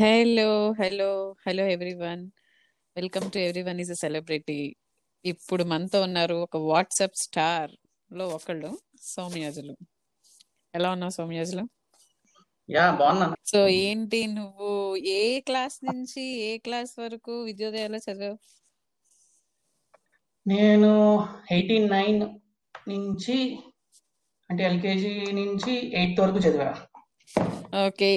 [0.00, 0.48] Hello
[0.80, 1.08] hello
[1.46, 2.22] hello everyone
[2.96, 4.58] welcome to everyone is a celebrity
[5.24, 8.70] ఇప్పుడు మనతో ఉన్నారు ఒక వాట్సాప్ స్టార్లో ఒకళ్ళు
[9.14, 9.74] సౌమ్యాజులు
[10.74, 11.64] ఎలా ఉన్నావు సౌమ్యాజులు
[12.68, 14.70] యా బాగున్నాను సో ఏంటి నువ్వు
[15.12, 18.38] ఏ క్లాస్ నుంచి ఏ క్లాస్ వరకు విద్యోదయాలో చదివావు?
[20.46, 20.92] నేను
[21.50, 22.20] ఎయిటీ నైన్
[22.88, 23.36] నుంచి
[24.50, 26.70] అంటే ఎల్కేజీ నుంచి ఎయిత్ వరకు చదివా.
[27.78, 28.10] ఓకే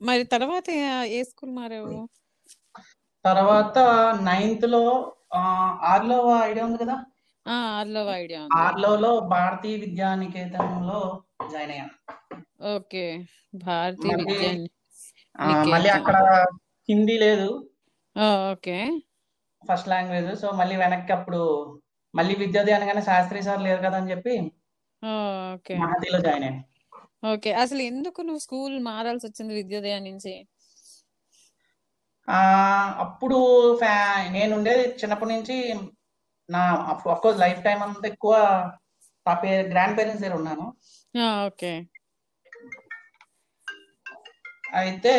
[0.00, 0.66] మరి తర్వాత
[1.10, 1.96] ఏ స్కూల్ మారావు?
[3.24, 3.78] తర్వాత
[4.28, 4.82] నైన్త్లో
[5.90, 6.96] ఆర్లో ఐడియా ఉంది కదా?
[7.46, 8.54] ఆ ఆర్లో ఐడియా ఉంది.
[8.62, 11.00] ఆర్లోలో భారతీయ విద్యానికేతనంలో
[11.52, 11.94] జాయిన్ అయ్యాను
[12.72, 13.04] ఓకే.
[13.64, 14.50] భారతీయ విద్యా
[15.72, 16.16] మళ్ళీ అక్కడ
[16.88, 17.48] హిందీ లేదు.
[18.52, 18.78] ఓకే.
[19.64, 21.40] ఫస్ట్ లాంగ్వేజ్ సో మళ్ళీ వెనక్కి అప్పుడు
[22.14, 24.34] మళ్ళీ విద్యార్థి అనగానే శాస్త్రి సార్ లేరు కదా అని చెప్పి
[25.52, 25.74] ఓకే.
[25.82, 26.62] మహతిలో జాయిన్ అయ్యాను
[27.22, 27.50] ఓకే.
[27.62, 30.34] అసలు ఎందుకు నువ్వు స్కూల్ మారాల్సి వచ్చింది విద్యోదయ నుంచి?
[33.04, 33.38] అప్పుడు
[34.36, 35.56] నేను ఉండేది చిన్నప్పటి నుంచి
[36.48, 36.62] నా
[36.92, 38.34] అఫ్కోర్స్ లైఫ్ టైం అంతా ఎక్కువ
[39.26, 40.64] పే గ్రాండ్ పేరెంట్స్ దగ్గర ఉన్నాను.
[41.46, 41.72] ఓకే.
[44.80, 45.12] అయితే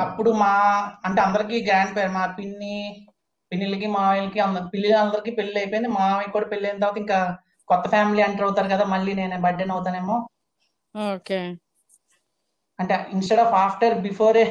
[0.00, 0.52] అప్పుడు మా
[1.06, 2.76] అంటే అందరికి గ్రాండ్ పేరెంట్ మా పిన్ని
[3.52, 7.18] పిన్నిలకి మావయ్యలకి అందరి పిల్లి అందరికి పెళ్ళి అయిపోయింది మావయ్య కూడా పెళ్ళి అయిన తర్వాత ఇంకా
[7.68, 10.16] కొత్త ఫ్యామిలీ ఎంటర్ అవుతారు కదా మళ్ళీ నేను బర్త్డే అవుతానేమో
[11.06, 11.40] ఓకే.
[12.78, 14.44] అంటే ఇన్స్టెడ్ ఆఫ్ ఆఫ్టర్ బిఫోరే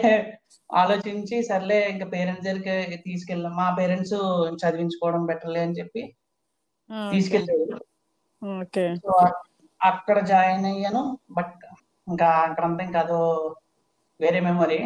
[0.69, 2.73] ఆలోచించి సర్లే ఇంకా పేరెంట్స్ దగ్గరికి
[3.05, 4.15] తీసుకెళ్ళాం మా పేరెంట్స్
[4.61, 6.01] చదివించుకోవడం బెటర్లే అని చెప్పి
[7.11, 7.77] తీసుకెళ్ళారు.
[8.41, 8.85] ఓకే.
[8.97, 9.11] సో
[9.81, 11.55] అక్కడ జాయిన్ అయ్యాను బట్
[12.07, 13.21] ఇంకా అక్కడంతా ఇంకా అదో
[14.19, 14.79] వేరే మెమరీ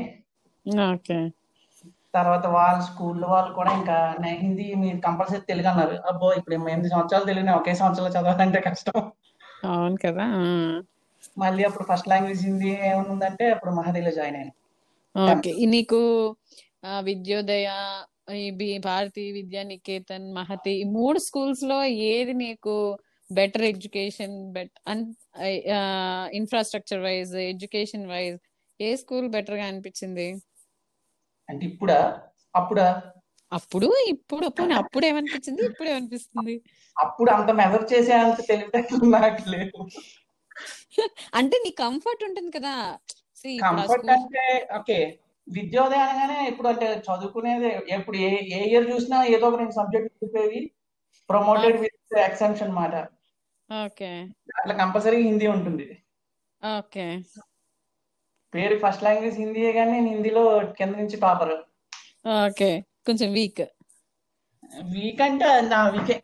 [0.86, 1.18] ఓకే.
[2.14, 3.98] తర్వాత వాళ్ళ స్కూల్ వాళ్ళు కూడా ఇంకా
[4.42, 5.96] హిందీ మీరు కంపల్సరీ తెలుగు అన్నారు.
[6.10, 8.98] అబ్బో ఇప్పుడు ఎనిమిది సంవత్సరాలు తెలుగు నేను ఒకే సంవత్సరంలో చదవాలంటే కష్టం.
[9.70, 10.26] అవును కదా
[11.38, 14.54] మళ్ళీ అప్పుడు ఫస్ట్ లాంగ్వేజ్ హిందీ ఏముందంటే అప్పుడు మహదీలో జాయిన్ అయ్యాను.
[15.16, 15.52] ఓకే.
[15.76, 16.00] నీకు
[17.08, 17.68] విద్యోదయ
[18.86, 21.78] భారతీయ విద్యా నికేతన్ మహతి ఈ మూడు స్కూల్స్లో
[22.12, 22.76] ఏది నీకు
[23.30, 24.78] better education but
[26.40, 28.38] infrastructure wise education wise
[28.80, 30.28] A school బెటర్గా అనిపించింది?
[31.50, 32.00] అంటే ఇప్పుడా?
[32.56, 32.88] అప్పుడా?
[33.52, 34.46] అప్పుడు ఇప్పుడు
[34.82, 35.62] అప్పుడు ఏమనిపించింది?
[35.66, 36.56] ఇప్పుడు ఏమనిపిస్తుంది
[36.96, 39.82] అప్పుడు అంత మెజర్ చేసే అంత తెలివితేటలు నాకు లేవు.
[41.34, 42.76] అంటే నీ కంఫర్ట్ ఉంటుంది కదా.
[43.66, 44.44] కంఫర్ట్ అంటే
[44.80, 44.98] ఓకే
[45.48, 50.62] విద్యోదయ అనగానే ఇప్పుడు అంటే చదువుకునేది ఎప్పుడు ఏ ఏ ఇయర్ చూసినా ఏదో ఒక రెండు సబ్జెక్ట్ చూసేవి
[51.30, 52.94] ప్రమోటెడ్ విత్ ఎక్సెంప్షన్ మాట.
[53.70, 54.12] ఓకే.
[54.60, 55.88] అట్లా కంపల్సరీ హిందీ ఉంటుంది.
[56.62, 57.06] ఓకే.
[58.54, 60.44] పేరు ఫస్ట్ లాంగ్వేజ్ హిందీయే కానీ నేను హిందీలో
[60.80, 61.54] కింద నుంచి టాపర్
[62.40, 62.72] ఓకే.
[63.08, 63.62] కొంచెం వీక్
[64.94, 66.16] వీక్ అంటే నా వీకే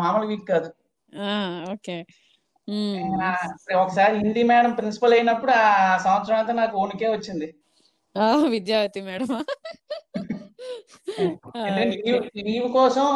[0.00, 0.68] మామూలు వీక్ కాదు.
[1.72, 1.96] ఓకే.
[3.76, 7.48] ఒకసారి హిందీ మేడం ప్రిన్సిపల్ అయినప్పుడు ఆ సంవత్సరం అంతా నాకు ఓనికే వచ్చింది.
[8.48, 9.26] విద్యావతి మేడం
[11.88, 13.06] లీవ్ లీవ్ కోసం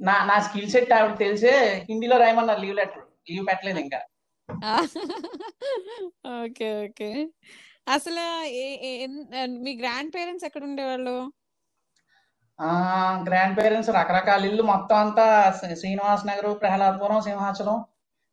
[0.00, 1.52] నా నా స్కిల్ సెట్ ఆవిడ తెలిసే
[1.88, 3.02] హిందీలో రాయమన్నారు లీవ్ లెటర్.
[3.30, 4.00] లీవ్ పెట్టలేదు ఇంకా.
[6.42, 7.10] Okay okay.
[7.88, 8.24] అసలు
[9.46, 11.32] మీ గ్రాండ్ పేరెంట్స్ ఎక్కడ ఉండేవాళ్ళు?
[12.60, 12.70] ఆ
[13.28, 15.26] గ్రాండ్ పేరెంట్స్ రకరకాల ఇల్లు మొత్తం అంతా
[15.60, 17.78] శ్రీ- శ్రీనివాస్ నగర్ ప్రహ్లాదపురం సింహాచలం.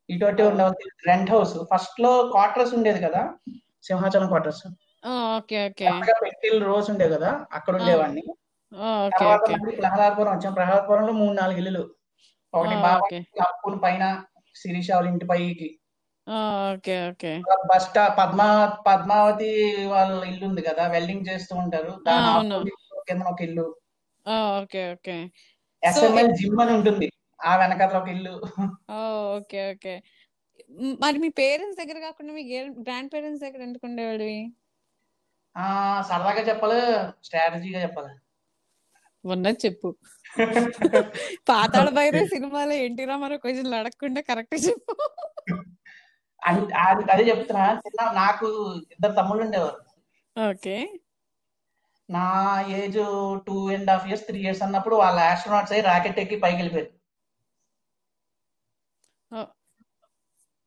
[0.09, 3.34] ఇటు అటు ఉండేది రెంట్ హౌస్ ఫస్ట్లో క్వార్టర్స్ ఉండేది కదా?
[3.84, 4.68] Simhachalam quarters
[5.38, 5.90] okay okay.
[6.24, 7.46] పెట్టిల్లు రోజ్ కదా?
[7.53, 8.22] అక్కడ ఉండేవాడిని.
[9.81, 10.53] ప్రహ్లాదపురం వచ్చాం.
[10.53, 11.96] ప్రహ్లాదపురంలో మూడు నాలుగు ఇల్లులు.
[12.53, 14.24] ఒకటి పైన
[14.56, 15.80] శిరీష వాళ్ళ ఇంటి పైకి.
[16.72, 17.44] Okay okay.
[17.66, 20.88] Bus stop Padma Padmavathi వాళ్ళ ఇల్లు ఉంది కదా?
[20.88, 22.03] వెల్డింగ్ చేస్తూ ఉంటారు.
[22.08, 22.66] దాని
[23.08, 23.76] కింద ఒక ఇల్లు.
[24.62, 25.28] Okay okay.
[25.28, 27.12] So SML gym అని ఉంటుంది.
[27.39, 28.33] ఆ వెనకాల ఒక ఇల్లు.
[29.38, 29.94] Okay okay.
[31.03, 32.44] మరి మీ పేరెంట్స్ దగ్గర కాకుండా మీ
[32.85, 34.39] గ్రాండ్ పేరెంట్స్ దగ్గర ఎందుకు ఉండేవాడివి?
[35.55, 35.66] ఆ
[36.09, 36.79] సరదాగా చెప్పాలి
[37.28, 38.11] స్ట్రాటజీగా చెప్పాలి.
[39.23, 39.89] ఉన్నది చెప్పు.
[41.49, 44.93] పాతాళ భైరవి సినిమాలో ఎన్టీ రామారావు క్వశ్చన్లు అడగకుండా కరెక్ట్ చెప్పు.
[47.14, 48.47] అదే చెప్తున్నా చిన్న నాకు
[48.93, 49.79] ఇద్దరు తమ్ముళ్ళు ఉండేవారు.
[50.35, 50.75] ఓకే.
[52.09, 52.28] నా
[52.78, 52.99] age
[53.47, 56.91] two and half years three years అన్నప్పుడు వాళ్ళ ఆస్ట్రోనాట్స్ అయ్యి రాకెట్ ఎక్కి పైకి వెళ్ళిపోయారు.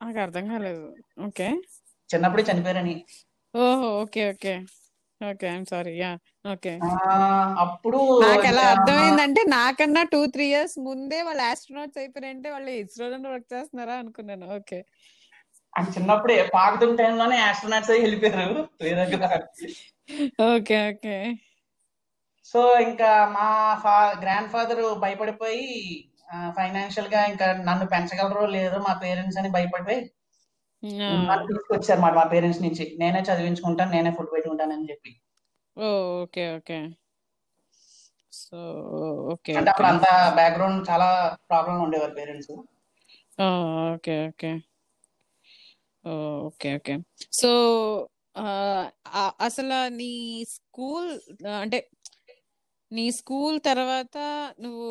[0.02, 0.84] నాకు అర్థం కాలేదు.
[1.26, 1.49] ఓకే.
[2.10, 2.94] చిన్నప్పుడే చనిపోయారని.
[3.54, 4.54] ఓహో okay okay.
[5.20, 5.93] Okay I'm sorry.
[6.02, 6.10] Yeah
[6.52, 6.72] okay.
[7.64, 13.49] అప్పుడు నాకు ఎలా అర్థమైందంటే నాకన్నా టూ త్రీ ఇయర్స్ ముందే వాళ్ళు ఆస్ట్రోనాట్స్ అయిపోయారంటే వాళ్ళు ఇస్రోలో వర్క్
[13.54, 14.46] చేస్తున్నారా అనుకున్నాను.
[14.56, 14.81] ఓకే.
[15.94, 18.56] చిన్నప్పుడే పాకుతున్న టైంలోనే ఆస్ట్రోనాట్స్ అయ్యి వెళ్ళిపోయారు.
[20.50, 21.16] Okay okay.
[22.54, 23.46] సో ఇంకా మా
[23.84, 25.69] ఫా గ్రాండ్ ఫాదర్ భయపడిపోయి
[26.56, 29.50] ఫైనాన్షియల్గా ఇంకా నన్ను పెంచగలరో లేదో మా పేరెంట్స్ అని
[31.29, 32.84] నన్ను తీసుకొచ్చారు మాట మా పేరెంట్స్ నుంచి.
[32.99, 35.11] నేనే చదివించుకుంటాను నేనే ఫుడ్ పెట్టుకుంటాను అని చెప్పి.
[35.76, 36.79] Okay okay.
[38.32, 38.58] సో
[39.32, 41.08] ఓకే అంటే అప్పుడు అంత బ్యాక్గ్రౌండ్ చాలా
[41.50, 42.50] ప్రాబ్లం ఉండేవారు parents
[43.94, 44.50] okay okay.
[46.05, 46.94] Okay okay.
[47.32, 47.50] So
[49.40, 50.12] అసలు నీ
[50.49, 51.11] స్కూల్
[51.56, 51.78] అంటే
[52.93, 54.17] నీ స్కూల్ తర్వాత
[54.61, 54.89] నువ్వు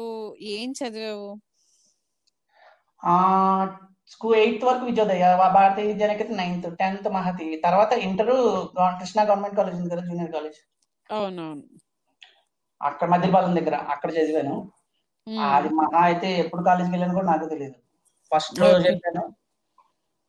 [0.53, 1.30] ఏం చదివావు?
[3.01, 3.15] ఆ
[4.12, 5.25] స్కూల్ ఎయిత్ వరకు విద్యోదయ
[5.56, 8.33] భారతీయ విద్యానికేతన్ నైన్త్ టెన్త్ మహతి తర్వాత ఇంటర్
[9.00, 10.59] కృష్ణా గవర్నమెంట్ కాలేజ్ ఉంది కదా జూనియర్ కాలేజ్.
[11.09, 11.63] అవునవును.
[12.81, 14.56] అక్కడ మధ్యపాలెం దగ్గర అక్కడ చదివాను.
[15.50, 17.77] అది మహా అయితే ఎప్పుడు కాలేజ్కి వెళ్ళాను కూడా నాకు తెలియదు
[18.31, 18.88] ఫస్ట్ ఓకే.
[18.88, 19.24] చెప్పాను.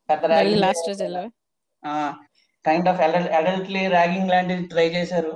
[0.09, 0.25] పెద్ద
[0.65, 1.07] లాస్ట్ రోజు
[2.65, 3.01] కైండ్ ఆఫ్
[3.39, 5.33] అడల్ట్లీ ర్యాగింగ్ లాంటిది ట్రై చేశారు.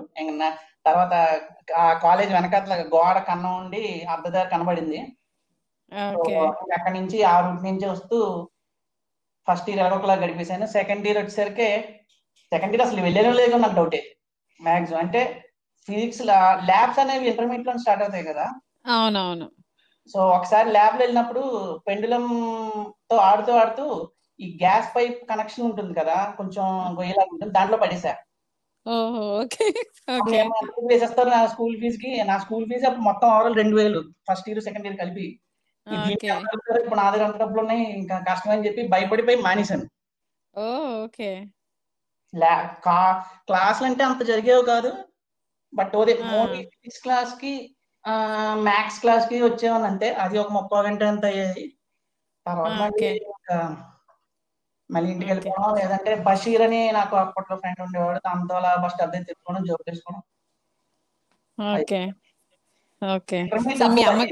[0.86, 1.14] తర్వాత
[1.68, 3.82] ఆ కాలేజ్ వెనకాతల గోడ కన్నం ఉండి
[4.14, 4.98] అర్ధదారి కనబడింది.
[6.76, 8.18] అక్కడి నుంచి ఆ రూట్ నుంచి వస్తూ
[9.46, 10.66] ఫస్ట్ ఇయర్ ఎలాగోలా గడిపేశాను.
[10.76, 11.68] సెకండ్ ఇయర్ వచ్చేసరికి
[12.52, 14.00] సెకండ్ ఇయర్ అసలు వెళ్ళేనో లేదో నాకు డౌటే
[14.60, 15.20] మ్యాక్సిమం అంటే
[15.88, 16.22] ఫిజిక్స్
[16.70, 18.46] ల్యాబ్స్ అనేవి ఇంటర్మీడియట్లో స్టార్ట్ అవుతాయి కదా.
[18.86, 19.46] అవునవును.
[20.10, 21.42] సో ఒకసారి ల్యాబ్లో వెళ్ళినప్పుడు
[21.88, 22.24] పెండులం
[23.10, 23.84] తో ఆడుతూ ఆడుతూ
[24.40, 26.64] ఈ గ్యాస్ పైప్ కనెక్షన్ ఉంటుంది కదా కొంచెం
[26.98, 28.12] గొయ్యలా ఉంటుంది దాంట్లో పడేసా.
[28.86, 29.64] ఓహో ఓకే.
[30.16, 30.38] ఓకే.
[30.88, 34.60] వేసేస్తారు నా స్కూల్ ఫీజు కి నా స్కూల్ ఫీజు అప్పుడు మొత్తం ఓవరాల్ రెండు వేలు ఫస్ట్ ఇయర్
[34.60, 35.26] సెకండ్ ఇయర్ కలిపి?
[35.86, 39.86] ఇప్పుడు నా దగ్గర అంత డబ్బులు ఉన్నాయి ఇంకా కష్టం అని చెప్పి భయపడిపోయి మానేశాను.
[41.04, 41.30] ఓకే.
[43.46, 44.90] క్లాసులు అంటే అంత జరిగేవి కాదు.
[45.72, 46.14] బట్ ఓన్లీ
[46.72, 47.52] ఫిజిక్స్ క్లాస్కి
[48.62, 51.64] మ్యాథ్స్ క్లాస్కి వచ్చేవాడిని అంతే అది ఒక ముప్పై గంట అంత అయ్యేది.
[52.46, 52.80] తర్వాత
[54.90, 58.18] మళ్ళీ ఇంటికి వెళ్ళిపోవడం లేదంటే బషీర్ అని నాకు అప్పట్లో ఫ్రెండ్ ఉండేవాడు.
[58.18, 60.22] దాంతో అలా బస్ అద్దె తిప్పుకోవడం జోక్ చేసుకోవడం.
[61.58, 62.00] ఓకే.
[63.02, 63.38] ఓకే.
[63.66, 64.22] మీ అమ్మ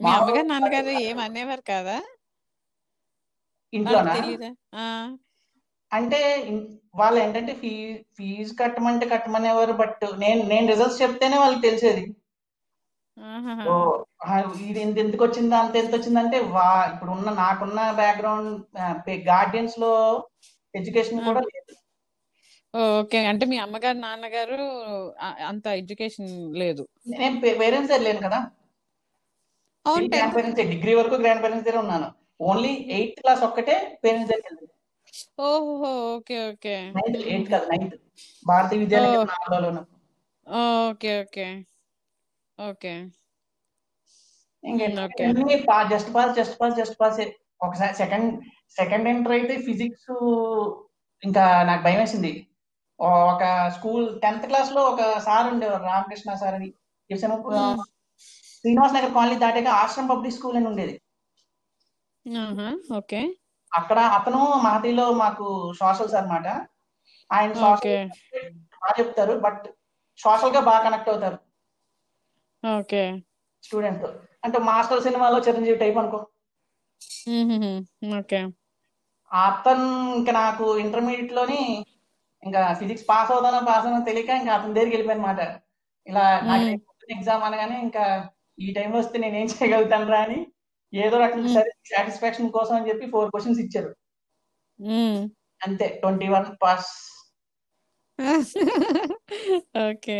[0.00, 1.96] మీ అమ్మగారు నాన్నగారు ఏం అనేవారు కాదా?
[3.72, 4.14] ఇంట్లోనా?
[5.92, 6.18] అంటే
[6.94, 7.70] వాళ్ళు ఏంటంటే ఫీ
[8.16, 12.04] ఫీజు కట్టమంటే కట్టమనేవారు బట్ నేను నేను రిజల్ట్స్ చెప్తేనే వాళ్ళకి తెలిసేది.
[13.66, 13.74] సో
[14.64, 18.50] ఇది ఇంత ఎందుకు వచ్చిందా అంత ఎంత వచ్చిందంటే వా ఇప్పుడు ఉన్న నాకున్న బ్యాక్గ్రౌండ్
[19.30, 19.92] గార్డియన్స్లో
[20.74, 21.72] ఎడ్యుకేషన్ కూడా లేదు.
[22.98, 23.18] ఓకే.
[23.30, 24.58] అంటే మీ అమ్మగారు నాన్నగారు
[25.50, 26.30] అంత ఎడ్యుకేషన్
[26.62, 26.82] లేదు.
[27.14, 28.40] నేను పేరెంట్స్ దగ్గర లేను కదా.
[29.86, 32.08] అవును గ్రాండ్ పేరెంట్స్ డిగ్రీ వరకు గ్రాండ్ పేరెంట్స్ దగ్గర ఉన్నాను.
[32.40, 34.52] ఓన్లీ ఎయిత్ క్లాస్ ఒక్కటే పేరెంట్స్ దగ్గర
[35.46, 36.74] ఓహో ఓకే ఓకే.
[36.96, 37.48] Ninth eighth.
[37.52, 37.94] కాదు నైన్త్
[38.46, 38.78] భారతీయ
[39.22, 39.84] ఉన్నప్పుడు
[40.86, 41.46] ఓకే ఓకే.
[42.58, 42.94] ఓకే.
[44.64, 44.86] ఇంకా
[45.92, 47.18] just pass just pass just pass
[47.62, 48.30] ఒకసారి సెకండ్
[48.76, 50.10] సెకండ్ ఎంటర్ అయితే ఫిజిక్స్
[51.22, 52.32] ఇంకా నాకు భయం వేసింది.
[53.00, 53.42] ఒక
[53.76, 56.68] స్కూల్ టెన్త్ క్లాస్లో ఒక సార్ ఉండేవారు రామకృష్ణ సార్ అని.
[58.56, 60.94] శ్రీనివాస్ నగర్ కాలనీ దాటాక ఆశ్రమ్ పబ్లిక్ స్కూల్ అని ఉండేది.
[62.98, 63.20] ఓకే.
[63.72, 65.46] అక్కడ అతను మహతిలో మాకు
[65.78, 66.46] సోషల్స్ అన్నమాట.
[67.30, 67.92] ఆయన సోషల్
[68.76, 69.64] బాగా చెప్తారు బట్
[70.18, 71.38] సోషల్గా బాగా కనెక్ట్ అవుతారు.
[72.74, 73.02] ఓకే
[73.64, 74.04] స్టూడెంట్
[74.44, 76.18] అంటే మాస్టర్ సినిమాలో చిరంజీవి టైప్ అనుకో.
[78.18, 78.40] ఓకే
[79.30, 79.86] అతను
[80.18, 81.60] ఇంకా నాకు ఇంటర్మీడియట్లోని
[82.42, 85.40] ఇంకా ఫిజిక్స్ పాస్ అవుతానో పాస్ అవుతానో తెలియక ఇంకా అతని దగ్గరికి వెళ్ళిపోయాను అనమాట
[86.06, 86.66] ఇలా నాకు.
[87.16, 88.04] ఎగ్జామ్ అనగానే ఇంకా
[88.58, 90.38] ఈ టైంలో వస్తే నేను ఏం చేయగలుగుతాను రా అని
[90.92, 91.16] ఏదో.
[91.54, 93.90] సరే సాటిస్ఫాక్షన్ కోసం అని చెప్పి ఫోర్ క్వశ్చన్స్ ఇచ్చారు.
[95.60, 96.90] అంతే ట్వంటీ వన్ పాస్
[99.82, 100.18] ఓకే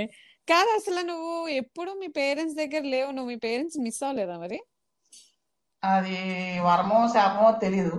[0.48, 3.10] కాదు అసలు నువ్వు ఎప్పుడు మీ పేరెంట్స్ దగ్గర లేవు.
[3.10, 4.58] నువ్వు మీ పేరెంట్స్ మిస్ అవ్వలేదా మరి?
[5.82, 6.16] అది
[6.60, 7.96] వరమో శాపమో తెలియదు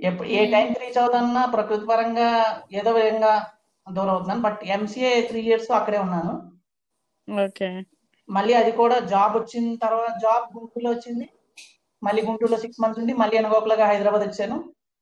[0.00, 0.52] ఎప్పుడు ఏ మ్మ్.
[0.52, 2.28] టైంకి రీచ్ అవుతానన్నా ప్రకృతి పరంగా
[2.72, 3.32] ఏదో విధంగా
[3.86, 4.40] దూరం అవుతున్నాను.
[4.40, 6.34] బట్ ఎంసీఏ త్రీ ఇయర్స్ అక్కడే ఉన్నాను.
[7.28, 7.68] ఓకే.
[8.28, 11.26] మళ్ళీ అది కూడా జాబ్ వచ్చిన తర్వాత జాబ్ గుంటూరులో వచ్చింది.
[12.02, 14.56] మళ్ళీ గుంటూరులో సిక్స్ మంత్స్ ఉండి మళ్ళీ అనుకోకలుగా హైదరాబాద్ వచ్చాను.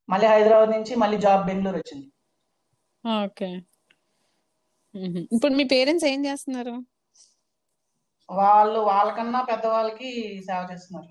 [0.09, 2.07] మళ్ళీ హైదరాబాద్ నుంచి మళ్ళీ జాబ్ బెంగళూరు వచ్చింది.
[3.05, 3.51] ఓకే.
[5.35, 6.75] ఇప్పుడు మీ పేరెంట్స్ ఏం చేస్తున్నారు?
[8.29, 11.11] వాళ్ళు వాళ్ళకన్నా పెద్దవాళ్ళకి సేవ చేస్తున్నారు.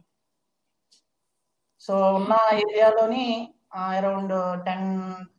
[1.80, 4.88] సో ఉన్న ఏరియాలోని around ten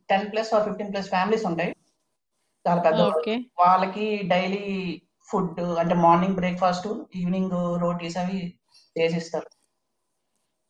[0.09, 1.75] ten plus or fifteen plus families ఉంటాయి.
[2.67, 3.35] చాలా ఓకే.
[3.59, 4.63] వాళ్ళకి డైలీ
[5.29, 8.39] ఫుడ్ అంటే మార్నింగ్ బ్రేక్ఫాస్ట్ ఈవినింగ్ రోటీస్ అవి
[8.97, 9.49] చేసిస్తారు.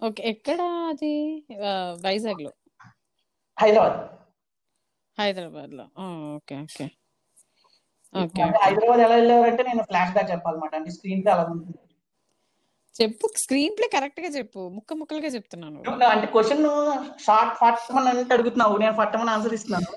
[0.02, 0.24] ఓకే.
[0.24, 1.14] ఎక్కడ అది?
[2.02, 2.52] వైజాగ్లో
[3.62, 4.00] హైదరాబాద్.
[5.20, 5.86] హైదరాబాద్లో
[6.36, 6.86] ఓకే ఓకే.
[8.64, 10.76] హైదరాబాద్ ఎలా వెళ్ళేవారంటే నేను ఫ్లాష్ బ్యాక్ చెప్పాలన్నమాట.
[10.76, 11.80] అంటే స్క్రీన్ పే అలా ఉంటుంది.
[12.96, 14.62] చెప్పు స్క్రీన్ ప్లే కరెక్ట్గా చెప్పు.
[14.70, 15.80] ముక్క ముక్కలుగా చెప్తున్నాను.
[16.14, 16.66] అంటే క్వశ్చన్
[17.26, 18.76] షార్ట్ ఫట్టమని అంటే అడుగుతున్నావు.
[18.78, 19.92] నేను ఫట్టమని ఆన్సర్ ఇస్తున్నాను.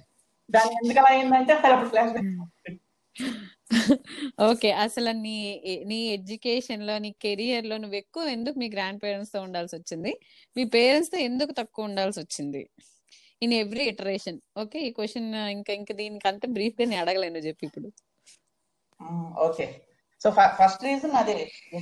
[0.49, 2.32] దాని ఎందుకు అలా అయిందంటే అప్పుడు ఫ్లాష్ బ్యాక్
[4.49, 5.35] ఓకే అసలు నీ
[5.90, 10.12] నీ ఎడ్యుకేషన్లో నీ కెరియర్లో నువ్వు ఎక్కువ ఎందుకు మీ గ్రాండ్ పేరెంట్స్తో ఉండాల్సి వచ్చింది?
[10.56, 12.62] మీ పేరెంట్స్తో ఎందుకు తక్కువ ఉండాల్సి వచ్చింది?
[13.42, 17.88] ఇన్ ఎవ్రీ ఇటరేషన్ ఓకే ఈ క్వశ్చన్ ఇంకా ఇంకా దీనికి అంత బ్రీఫ్గా నేను అడగలేను చెప్పి ఇప్పుడు.
[19.47, 19.67] ఓకే.
[20.21, 20.29] సో
[20.61, 21.37] ఫస్ట్ రీజన్ అదే.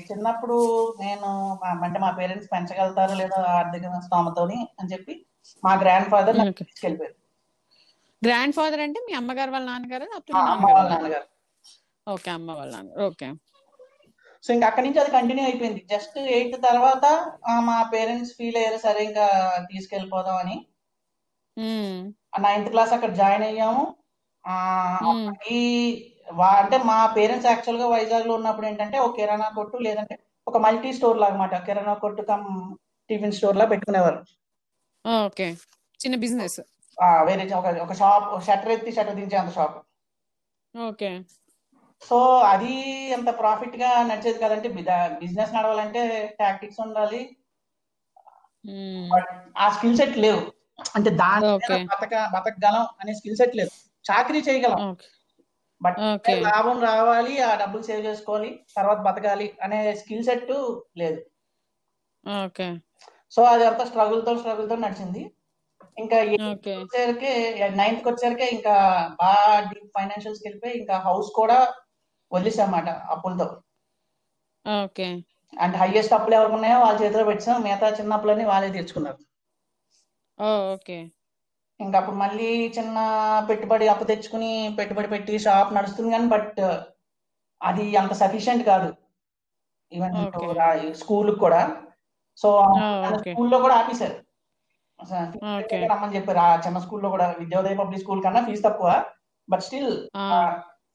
[0.09, 0.57] చిన్నప్పుడు
[1.01, 1.29] నేను
[1.87, 5.15] అంటే మా పేరెంట్స్ పెంచగలుగుతారో లేదో ఆర్థిక స్తోమతోని అని చెప్పి
[5.63, 6.65] మా గ్రాండ్ ఫాదర్ నాకు.
[6.71, 7.17] తీసుకెళ్ళిపోయారు.
[8.23, 10.93] గ్రాండ్ ఫాదర్ అంటే మీ అమ్మగారు వాళ్ళ నాన్నగారు అమ్మ వాళ్ళ నాన్నగారు.
[10.93, 11.29] నాన్నగారు
[12.07, 13.27] ఓకే అమ్మ వాళ్ళ నాన్న ఓకే.
[14.45, 15.81] సో ఇంకా అక్కడి నుంచి అది కంటిన్యూ అయిపోయింది.
[15.91, 17.05] జస్ట్ ఎయిత్ తర్వాత
[17.69, 19.27] మా పేరెంట్స్ ఫీల్ అయ్యారు సరే ఇంకా
[19.71, 20.57] తీసుకెళ్ళిపోదాం అని.
[22.45, 23.85] నైన్త్ క్లాస్ అక్కడ జాయిన్ అయ్యాము.
[25.53, 25.61] ఈ
[26.33, 31.59] అంటే మా పేరెంట్స్ యాక్చువల్గా వైజాగ్లో ఉన్నప్పుడు ఏంటంటే ఒక కిరాణా కొట్టు లేదంటే ఒక మల్టీ స్టోర్ లాగా
[31.59, 32.77] కిరాణా కొట్టు కమ్
[33.09, 34.25] టిఫిన్ స్టోర్ లా పెట్టుకునేవారు
[35.25, 35.51] ఓకే.
[36.01, 36.61] చిన్న బిజినెస్.
[37.03, 39.87] ఆ, వేరే ఒక ఒక షాప్ షట్టర్ ఎత్తి షట్టర్ దించే అంత షాప్.
[40.79, 41.23] ఓకే.
[42.03, 47.37] సో అది అంత ప్రాఫిట్గా నడిచేది కదంటే బిజినెస్ నడవాలంటే టాక్టిక్స్ ఉండాలి.
[49.59, 50.53] ఆ స్కిల్ సెట్ లేవు.
[50.95, 51.85] అంటే దాని.
[51.85, 53.71] బతక బతకగలం అనే స్కిల్ సెట్ లేదు
[54.11, 54.97] చాకరీ చేయగలం.
[55.85, 55.99] బట్
[56.49, 60.53] లాభం రావాలి ఆ డబ్బులు సేవ్ చేసుకోవాలి తర్వాత బతకాలి అనే స్కిల్ సెట్
[60.97, 61.21] లేదు.
[62.27, 62.69] ఓకే.
[63.31, 65.23] సో అది అంతా స్ట్రగుల్తో స్ట్రగుల్తో నడిచింది.
[65.99, 67.33] ఇంకా వచ్చేసరికి
[67.77, 68.75] నైన్త్కి వచ్చేసరికి ఇంకా
[69.21, 71.59] బాగా డీప్ ఫైనాన్షియల్స్ వెళ్ళిపోయి ఇంకా హౌస్ కూడా
[72.33, 73.47] వదిలేసామాట అప్పులతో.
[74.67, 75.09] ఓకే.
[75.53, 79.21] అంటే హైయెస్ట్ అప్పులు ఎవరికి ఉన్నాయో వాళ్ళ చేతిలో పెట్టాం మిగతా చిన్న అప్పులన్నీ వాళ్ళే తీర్చుకున్నారు.
[80.39, 80.99] ఓకే.
[81.81, 82.99] ఇంకా అప్పుడు మళ్ళీ చిన్న
[83.51, 86.61] పెట్టుబడి అప్పు తెచ్చుకుని పెట్టుబడి పెట్టి షాప్ నడుస్తుంది కానీ బట్
[87.63, 88.91] అది అంత సఫిషియెంట్ కాదు.
[89.93, 90.95] ఈవెన్.
[90.95, 91.61] స్కూల్ కూడా.
[92.37, 92.51] సో
[93.17, 94.17] స్కూల్లో కూడా ఆపేశారు.
[95.93, 96.39] రమ్మని చెప్పారు.
[96.39, 99.05] ఆ చిన్న స్కూల్లో కూడా విద్యోదయ పబ్లిక్ స్కూల్ కన్నా ఫీజు తక్కువ.
[99.49, 99.93] బట్ స్టిల్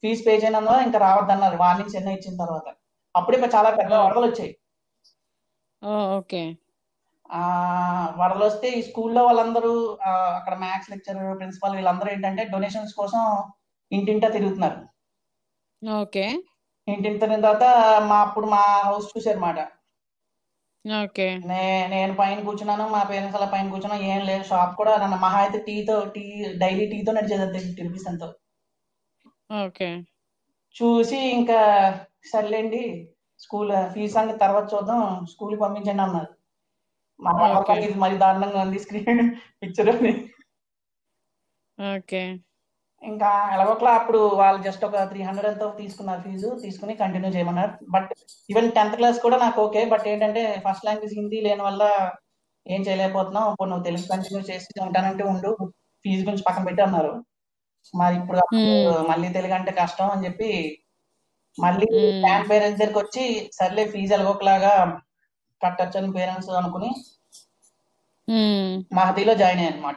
[0.02, 1.56] ఫీజు పే చేయనందున ఇంకా రావద్దన్నారు.
[1.56, 2.68] వార్నింగ్స్ ఎన్నో ఇచ్చిన తర్వాత.
[3.16, 3.92] అప్పుడే చాలా పెద్ద.
[3.94, 4.52] వరదలు వచ్చాయి.
[6.18, 6.42] ఓకే.
[8.20, 9.72] వరదలు వస్తే ఈ స్కూల్లో వాళ్ళందరూ
[10.38, 13.20] అక్కడ మ్యాథ్స్ లెక్చరర్ ప్రిన్సిపల్ వీళ్ళందరూ ఏంటంటే డొనేషన్స్ కోసం
[13.92, 14.78] ఇంటింటా తిరుగుతున్నారు.
[15.82, 16.24] ఓకే.
[16.88, 17.66] ఇంటింటి తిరిగిన తర్వాత
[18.08, 19.60] మా అప్పుడు మా హౌస్ చూసారన్నమాట
[20.84, 21.26] ఓకే.
[21.48, 25.38] నే నేను పైన కూర్చున్నాను మా పేరెంట్స్ అలా పైన కూర్చున్నాను ఏం లేదు షాప్ కూడా నన్ను మహా
[25.38, 26.24] అయితే టీతో టీ
[26.62, 28.28] డైలీ టీతో నడిచేది అంతే ఫిఫ్టీ రూపీస్ ఎంతో
[29.60, 29.88] ఓకే.
[30.76, 31.60] చూసి ఇంకా
[32.32, 32.82] సర్లేండి
[33.40, 36.30] స్కూల్ ఫీజు సంగతి తర్వాత చూద్దాం స్కూల్కి పంపించండి అన్నారు.
[37.84, 40.12] ఇది మరి దారుణంగా ఉంది స్క్రీన్ పిక్చర్ అని.
[41.78, 42.22] ఓకే.
[43.02, 47.72] ఇంకా ఎలాగోట్లా అప్పుడు వాళ్ళు జస్ట్ ఒక త్రీ హండ్రెడ్ ఎంతో తీసుకున్నారు ఫీజు తీసుకుని కంటిన్యూ చేయమన్నారు.
[47.90, 48.10] బట్
[48.50, 52.10] ఈవెన్ టెన్త్ క్లాస్ కూడా నాకు ఓకే బట్ ఏంటంటే ఫస్ట్ లాంగ్వేజ్ హిందీ లేని వల్ల
[52.66, 53.50] ఏం చేయలేకపోతున్నావు.
[53.52, 55.52] ఇప్పుడు నువ్వు తెలుగు కంటిన్యూ చేసి ఉంటానంటే ఉండు.
[56.04, 57.24] ఫీజు గురించి పక్కన పెట్టి అన్నారు.
[57.94, 59.06] మరి ఇప్పుడు Hmm.
[59.08, 60.50] మళ్ళీ తెలుగు అంటే కష్టం అని చెప్పి
[61.58, 62.20] మళ్ళీ Hmm.
[62.20, 64.74] గ్రాండ్ పేరెంట్స్ దగ్గరికి వచ్చి సర్లే ఫీజు ఎలాగోకలాగా
[65.64, 66.90] కట్టచ్చు అని పేరెంట్స్ అనుకుని
[68.94, 69.96] మహదీలో జాయిన్ అయ్యాను అనమాట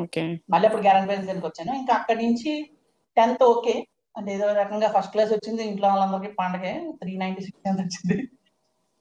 [0.00, 0.38] ఓకే.
[0.50, 1.78] మళ్ళీ అప్పుడు గ్రాండ్ పేరెంట్స్ దగ్గరికి వచ్చాను.
[1.78, 2.70] ఇంకా అక్కడి నుంచి
[3.16, 3.86] టెన్త్ ఓకే.
[4.16, 5.62] అంటే ఏదో రకంగా ఫస్ట్ క్లాస్ వచ్చింది.
[5.64, 6.92] ఇంట్లో వాళ్ళందరికీ పండగే.
[6.96, 8.28] త్రీ నైన్టీ సిక్స్ ఎంత వచ్చింది.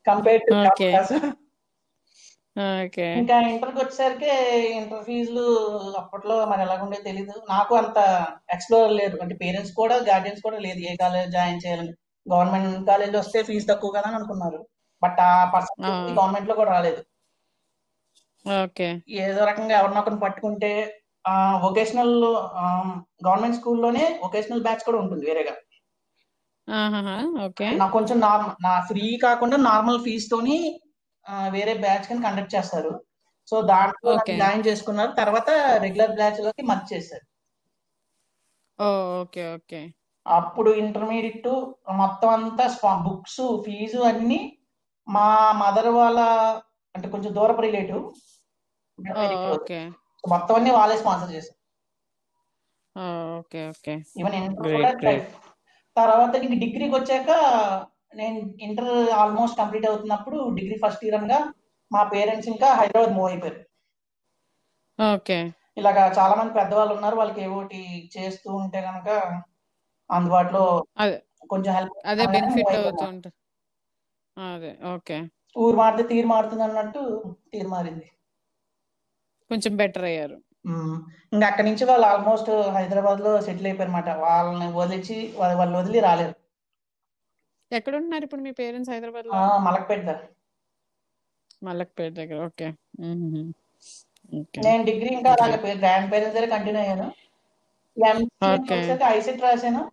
[0.08, 0.53] Compare to.
[0.77, 1.13] క్లాస్.
[3.17, 4.32] ఇంకా ఇంటర్కి వచ్చేసరికి
[4.72, 5.44] ఇంటర్ ఫీజులు
[5.98, 7.41] అప్పట్లో మరి ఎలాగుండే తెలీదు.
[7.50, 7.98] నాకు అంత
[8.53, 9.17] ఎక్స్ప్లోర్ లేదు.
[9.22, 11.94] అంటే పేరెంట్స్ కూడా గార్డియన్స్ కూడా లేదు ఏ కాలేజ్ జాయిన్ చేయాలని.
[12.34, 14.67] గవర్నమెంట్ కాలేజ్ వస్తే ఫీజు తక్కువ కదా అని అనుకున్నారు.
[15.04, 16.18] బట్ ఆ పర్సెంట్ Ah.
[16.18, 17.01] గవర్నమెంట్లో కూడా రాలేదు.
[18.46, 18.88] ఓకే.
[19.10, 20.72] ఏదో రకంగా ఎవరినొకరిని పట్టుకుంటే
[21.63, 22.13] వొకేషనల్
[23.27, 25.56] గవర్నమెంట్ స్కూల్లోనే వొకేషనల్ బ్యాచ్ కూడా ఉంటుంది వేరేగా.
[27.46, 27.68] ఓకే.
[27.72, 30.58] నాకు కొంచెం నార్మల్ నా ఫ్రీ కాకుండా నార్మల్ ఫీజ్ తోని
[31.50, 32.94] వేరే బ్యాచ్ కింద కండక్ట్ చేస్తారు.
[33.48, 34.13] సో దాంట్లో.
[34.38, 35.12] జాయిన్ చేసుకున్నారు.
[35.12, 35.50] తర్వాత
[35.82, 37.25] రెగ్యులర్ బ్యాచ్లోకి మర్చి చేశారు.
[39.22, 39.82] Okay okay.
[40.27, 41.48] అప్పుడు ఇంటర్మీడియట్
[41.92, 44.39] మొత్తం అంతా బుక్స్ ఫీజు అన్ని
[45.08, 46.20] మా మదర్ వాళ్ళ
[46.96, 48.04] అంటే కొంచెం దూరపు రిలేటివ్
[49.54, 49.80] ఓకే.
[50.24, 51.56] మొత్తం అన్ని వాళ్ళే స్పాన్సర్ చేశారు.
[53.40, 53.94] Okay okay.
[54.20, 55.20] Even inter.
[55.96, 57.32] తర్వాత ఇంక డిగ్రీకి వచ్చాక
[58.16, 61.40] నేను ఇంటర్ ఆల్మోస్ట్ కంప్లీట్ అవుతున్నప్పుడు డిగ్రీ ఫస్ట్ ఇయర్ అనగా
[61.92, 63.60] మా పేరెంట్స్ ఇంకా హైదరాబాద్ మూవ్ అయిపోయారు.
[65.00, 65.38] ఓకే.
[65.78, 67.80] ఇలాగా చాలా మంది పెద్దవాళ్ళు ఉన్నారు వాళ్ళకి ఏవోటి
[68.18, 69.10] చేస్తూ ఉంటే కనుక
[70.10, 70.64] అందుబాటులో
[70.98, 73.28] అదే కొంచెం హెల్ప్ అదే బెనిఫిట్
[74.38, 75.17] అదే ఓకే.
[75.58, 77.01] ఊరు మారితే తీరు మారుతుంది అన్నట్టు
[77.53, 78.08] తీరు మారింది.
[79.51, 80.38] కొంచెం బెటర్ అయ్యారు.
[81.34, 86.36] ఇంకా అక్కడి నుంచి వాళ్ళు ఆల్మోస్ట్ హైదరాబాద్లో సెటిల్ అయిపోయారు అనమాట వాళ్ళని వదిలిచి వాళ్ళ వదిలి రాలేరు
[87.72, 90.25] ఎక్కడ ఉంటున్నారు ఇప్పుడు మీ పేరెంట్స్ హైదరాబాద్లో మలక్పేట దగ్గర.
[91.63, 92.67] మల్లక్పేట దగ్గర ఓకే.
[94.58, 97.08] నేను డిగ్రీ ఇంకా అలాగే గ్రాండ్ పేరెంట్స్ దగ్గర కంటిన్యూ అయ్యాను.
[99.08, 99.84] ఐసెట్ రాశాను.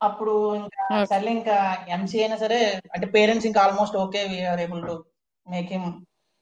[0.00, 0.82] అప్పుడు ఇంకా.
[1.04, 1.56] సర్లే ఇంకా
[1.88, 2.58] ఎంసీ అయినా సరే
[2.94, 4.94] అంటే పేరెంట్స్ ఇంకా almost okay we're able to
[5.46, 5.88] make him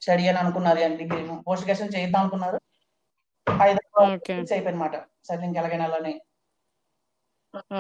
[0.03, 2.59] study అని అనుకున్నారు డిగ్రీ పోస్ట్ గ్రాడ్యుయేషన్ చేద్దాం అనుకున్నారు.
[3.47, 4.97] అయిపోయింది అనమాట
[5.29, 6.13] సరే ఇంకా ఎలాగైనా అలానే.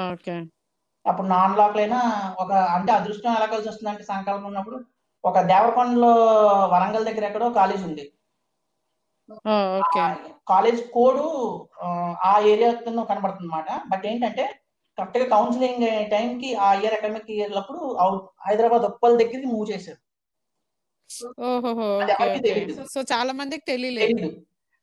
[0.07, 0.35] ఓకే.
[1.07, 2.01] అప్పుడు నాన్ లోకల్ అయినా
[2.43, 4.79] ఒక అంటే అదృష్టం ఎలా కలిసి వస్తుందంటే సంకల్పం ఉన్నప్పుడు
[5.25, 6.13] ఒక దేవరకొండలో
[6.73, 8.05] వరంగల్ దగ్గర ఎక్కడో కాలేజ్ ఉంది.
[10.49, 11.21] కాలేజ్ కోడ్
[12.25, 12.71] ఆ ఏరియా
[13.11, 14.45] కనబడుతుంది అనమాట బట్ ఏంటంటే
[14.99, 17.81] కరెక్ట్గా కౌన్సిలింగ్ టైం కి ఆ ఇయర్ అకాడమిక్ ఇయర్ అప్పుడు
[18.47, 20.01] హైదరాబాద్ ఉప్పల్ దగ్గరికి మూవ్ చేశారు.
[22.05, 22.53] అది.
[22.95, 24.29] సో చాలా మందికి తెలియలేదు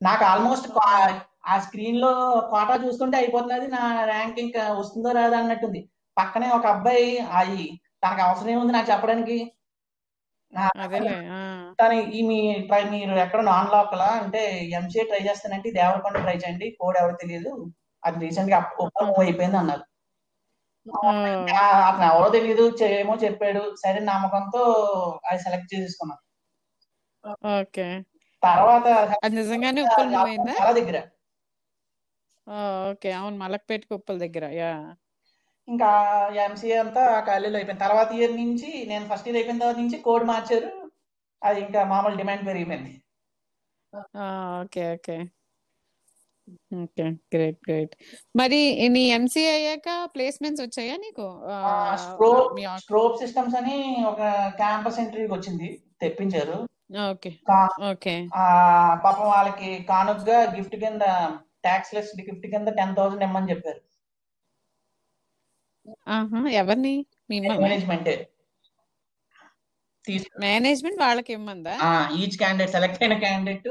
[0.02, 0.68] నాకు ఆల్మోస్ట్
[1.52, 2.12] ఆ స్క్రీన్లో
[2.52, 5.80] కోటా చూస్తుంటే అయిపోతున్నది నా ర్యాంక్ ఇంకా వస్తుందో రాదా అన్నట్టుంది.
[6.18, 7.08] పక్కనే ఒక అబ్బాయి
[7.40, 7.66] అయి
[8.04, 9.38] తనకు అవసరం ఏముంది నాకు చెప్పడానికి.
[11.80, 12.38] తను ఈ మీ
[12.70, 14.10] ట్రై మీరు ఎక్కడ నాన్ లోకలా?
[14.22, 14.42] అంటే
[14.78, 17.52] ఎంసీఏ ట్రై చేస్తానంటే దేవరకొండ ట్రై చేయండి కోడ్ ఎవరు తెలియదు
[18.04, 19.84] అది రీసెంట్గా మూవ్ అయిపోయింది అన్నారు.
[20.86, 22.64] అతను ఎవరో తెలియదు
[23.00, 23.62] ఏమో చెప్పాడు.
[23.76, 24.64] సరే నమ్మకంతో
[25.26, 26.24] అది సెలెక్ట్ చేసుకున్నాను
[27.56, 27.88] ఓకే.
[28.44, 28.86] తర్వాత
[29.34, 29.82] నిజంగానే
[30.58, 30.98] చాలా దగ్గర.
[32.88, 33.12] ఓకే.
[33.12, 34.72] అవును మలక్పేట ఉప్పల్ దగ్గర యా.
[35.68, 35.90] ఇంకా
[36.46, 37.84] ఎంసీఏ అంతా కాలేజీలో అయిపోయింది.
[37.84, 40.70] తర్వాత ఇయర్ నుంచి నేను ఫస్ట్ ఇయర్ అయిపోయిన తర్వాత నుంచి కోడ్ మార్చారు.
[41.42, 42.92] అది ఇంకా మామూలు డిమాండ్ పెరిగిపోయింది.
[44.62, 45.18] Okay okay.
[46.84, 47.94] Okay great great.
[48.40, 48.60] మరి
[48.96, 51.28] నీ ఎంసీఏ అయ్యాక ప్లేస్మెంట్స్ వచ్చాయా నీకు?
[52.84, 53.78] స్ట్రోప్ సిస్టమ్స్ అని
[54.12, 54.22] ఒక
[54.62, 55.70] క్యాంపస్ ఇంటర్వ్యూకి వచ్చింది
[56.02, 56.58] తెప్పించారు.
[57.12, 57.32] Okay
[57.92, 58.16] okay.
[59.06, 61.04] పాపం వాళ్ళకి కానుకగా గిఫ్ట్ కింద
[61.68, 63.82] ట్యాక్స్ లెస్ గిఫ్ట్ కింద టెన్ థౌసండ్ ఇమ్మని చెప్పారు.
[66.62, 66.96] ఎవరిని?
[67.32, 68.16] మేనేజ్మెంటే
[70.44, 71.74] మేనేజ్మెంట్ వాళ్ళకి ఇమ్మందా?
[72.20, 73.70] ఈచ్ క్యాండిడేట్ సెలెక్ట్ అయిన candidate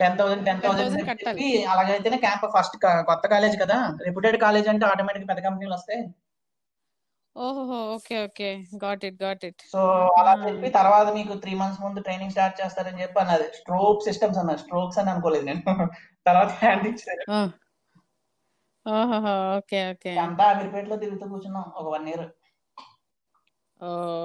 [0.00, 1.22] ten thousand ten 10,000 thousand.
[1.22, 2.76] చెప్పి అలాగైతేనే క్యాంప్ ఫస్ట్
[3.06, 3.76] కొత్త కాలేజ్ కదా
[4.06, 6.02] రెప్యూటెడ్ కాలేజ్ అంటే ఆటోమేటిక్ పెద్ద కంపెనీలు వస్తాయి
[7.36, 8.48] ఓహో okay okay.
[8.84, 9.62] Got it got it.
[9.72, 9.80] So
[10.18, 10.32] అలా.
[10.44, 13.46] చెప్పి తర్వాత మీకు త్రీ మంత్స్ ముందు ట్రైనింగ్ స్టార్ట్ చేస్తారని చెప్పి అన్నది.
[13.58, 15.62] స్ట్రోక్ సిస్టమ్స్ అన్నది స్ట్రోక్స్ అని అనుకోలేదు నేను.
[16.26, 17.24] తర్వాత హ్యాండ్ ఇచ్చారు.
[19.56, 20.10] Okay okay.
[20.16, 22.26] అంతా అమీర్పేటలో తిరుగుతూ కూర్చున్నాం ఒక one year.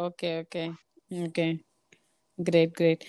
[0.06, 0.64] Okay okay.
[1.12, 1.48] Okay.
[2.40, 3.04] Great great.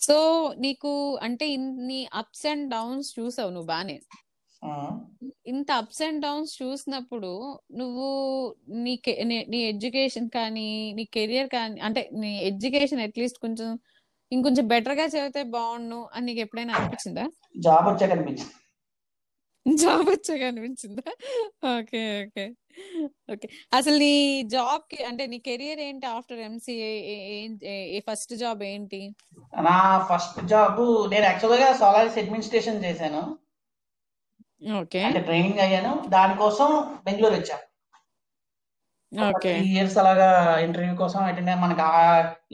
[0.00, 0.16] So
[0.58, 0.90] నీకు
[1.22, 3.96] అంటే ఇన్ని అప్స్ అండ్ డౌన్స్ చూసావు నువ్వు బానే.
[5.46, 7.30] ఇంత అప్స్ అండ్ డౌన్స్ చూసినప్పుడు
[7.72, 8.06] నువ్వు
[8.84, 8.94] నీ
[9.48, 13.68] నీ ఎడ్యుకేషన్ కానీ నీ కెరియర్ కానీ అంటే నీ ఎడ్యుకేషన్ అట్లీస్ట్ కొంచెం
[14.32, 17.24] ఇంకొంచెం బెటర్గా చదివితే బాగుండు అని నీకు ఎప్పుడైనా అనిపించిందా?
[17.56, 18.54] జాబ్ వచ్చాక అనిపించింది.
[19.76, 21.10] జాబ్ వచ్చాక అనిపించిందా?
[21.78, 22.44] Okay okay.
[23.32, 23.48] ఓకే.
[23.72, 26.90] అసలు నీ జాబ్కి అంటే నీ కెరియర్ ఏంటి ఆఫ్టర్ ఎంసీఏ?
[27.96, 29.00] ఏ ఫస్ట్ జాబ్ ఏంటి?
[29.62, 33.22] నా ఫస్ట్ జాబ్ నేను యాక్చువల్గా సోలారిస్ అడ్మినిస్ట్రేషన్ చేశాను.
[34.80, 35.00] ఓకే.
[35.00, 36.04] అంటే ట్రైనింగ్ అయ్యాను.
[36.08, 36.68] దానికోసం
[37.04, 37.64] బెంగళూరు వచ్చాను
[39.12, 39.52] ఓకే.
[39.58, 41.82] ఇయర్స్ అలాగా ఇంటర్వ్యూ కోసం అటెండ్ మనకి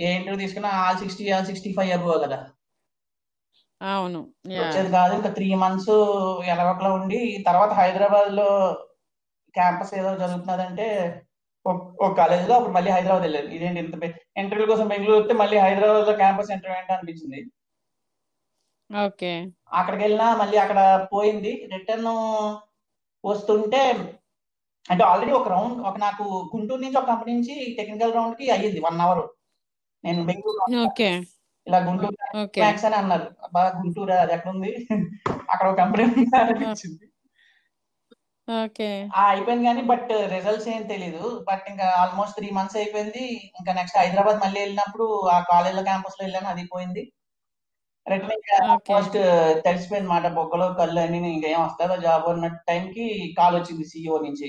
[0.02, 2.38] ఏ ఇంటర్వ్యూ తీసుకున్నా all sixty all sixty five above కదా.
[3.82, 4.32] అవును.
[4.48, 5.14] వచ్చేది కాదు.
[5.14, 5.88] ఇంకా త్రీ మంత్స్
[6.44, 8.78] ఎలాగొకలా ఉండి తర్వాత హైదరాబాద్లో
[9.54, 11.20] క్యాంపస్ ఏదో జరుగుతున్నదంటే
[11.66, 13.46] ఒక- ఒక కాలేజ్లో అప్పుడు మళ్ళీ హైదరాబాద్ వెళ్ళాను.
[13.46, 17.50] ఇదేంటి ఇంత ఇంటర్వ్యూ కోసం బెంగళూరు వస్తే మళ్ళీ హైదరాబాద్లో క్యాంపస్ ఇంటర్వ్యూ అంటే అనిపించింది.
[19.06, 19.50] ఓకే.
[19.72, 21.68] అక్కడికి వెళ్ళినా మళ్ళీ అక్కడ పోయింది.
[21.72, 22.06] రిటర్న్
[23.26, 24.12] వస్తుంటే
[24.90, 28.80] అంటే ఆల్రెడీ ఒక రౌండ్ ఒక నాకు గుంటూరు నుంచి ఒక కంపెనీ నుంచి టెక్నికల్ రౌండ్కి అయ్యింది.
[28.80, 29.26] వన్ అవర్
[30.04, 31.22] నేను బెంగళూరు ఓకే.
[31.66, 32.16] ఇలా గుంటూరు
[32.56, 33.26] మ్యాక్స్ అని అన్నారు.
[33.44, 34.72] అబ్బా గుంటూరు అది ఎక్కడ ఉంది
[35.52, 36.04] అక్కడ ఒక కంపెనీ
[36.42, 37.04] అనిపించింది.
[38.48, 38.90] ఓకే.
[39.16, 41.22] ఆ అయిపోయింది కానీ బట్ రిజల్ట్స్ ఏం తెలీదు.
[41.48, 43.24] బట్ ఇంకా ఆల్మోస్ట్ త్రీ మంత్స్ అయిపోయింది.
[43.60, 46.48] ఇంకా నెక్స్ట్ హైదరాబాద్ మళ్ళీ వెళ్ళినప్పుడు ఆ కాలేజ్లో క్యాంపస్లో వెళ్ళాను.
[46.48, 47.04] అది పోయింది.
[48.06, 48.56] ఓకే.
[48.64, 49.16] ఆల్మోస్ట్
[49.66, 50.26] తెలిసిపోయింది మాట.
[50.38, 53.06] బొక్కలో కళ్ళు అని ఇంకేం వస్తుందో జాబ్ అన్నట్టు టైంకి
[53.38, 54.48] కాల్ వచ్చింది సిఇఓ నుంచి.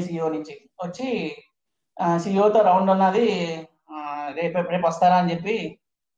[0.00, 0.54] సిఇఓ నుంచి.
[0.84, 1.08] వచ్చి
[2.18, 3.26] సిఇఓతో రౌండ్ ఉన్నది.
[4.38, 5.54] రేపు రేపు వస్తారా అని చెప్పి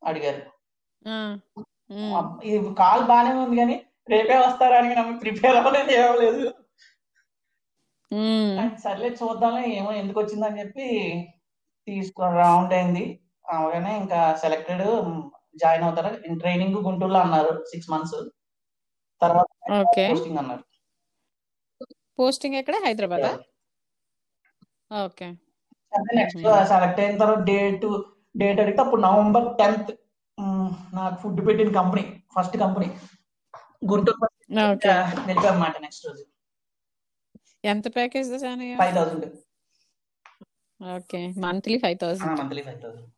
[0.03, 0.43] అడిగారు.
[2.49, 3.77] ఈ కాల్ బాగానే ఉంది కానీ
[4.09, 6.45] రేపే వస్తారా అని నమ్మి ప్రిపేర్ అవ్వలేదు ఏమలేదు
[8.85, 10.87] సర్లే చూద్దాంలే ఏమో ఎందుకు వచ్చిందని చెప్పి
[11.89, 13.05] తీసుకో రౌండ్ అయింది.
[13.55, 14.83] అవగానే ఇంకా సెలెక్టెడ్
[15.63, 16.11] జాయిన్ అవుతారు?
[16.43, 18.19] ట్రైనింగ్ గుంటూరులో అన్నారు సిక్స్ మంత్స్.
[19.23, 19.49] తర్వాత
[20.11, 20.65] పోస్టింగ్ అన్నారు.
[22.19, 22.77] పోస్టింగ్ ఎక్కడ?
[22.85, 23.33] హైదరాబాదా?
[25.05, 25.29] ఓకే.
[26.19, 26.39] నెక్స్ట్
[26.71, 27.87] సెలెక్ట్ అయిన తర్వాత డేట్
[28.35, 29.91] డేట్ అడిగితే అప్పుడు నవంబర్ టెన్త్
[30.95, 32.05] నాకు ఫుడ్ పెట్టిన కంపెనీ
[32.37, 32.89] ఫస్ట్ కంపెనీ
[33.91, 34.19] గుంటూరు
[35.29, 36.23] వెళ్ళిపోయామాట నెక్స్ట్ రోజు.
[37.65, 38.31] ఎంత package
[38.81, 39.27] five thousand
[40.81, 43.09] okay monthly five thousand monthly five thousand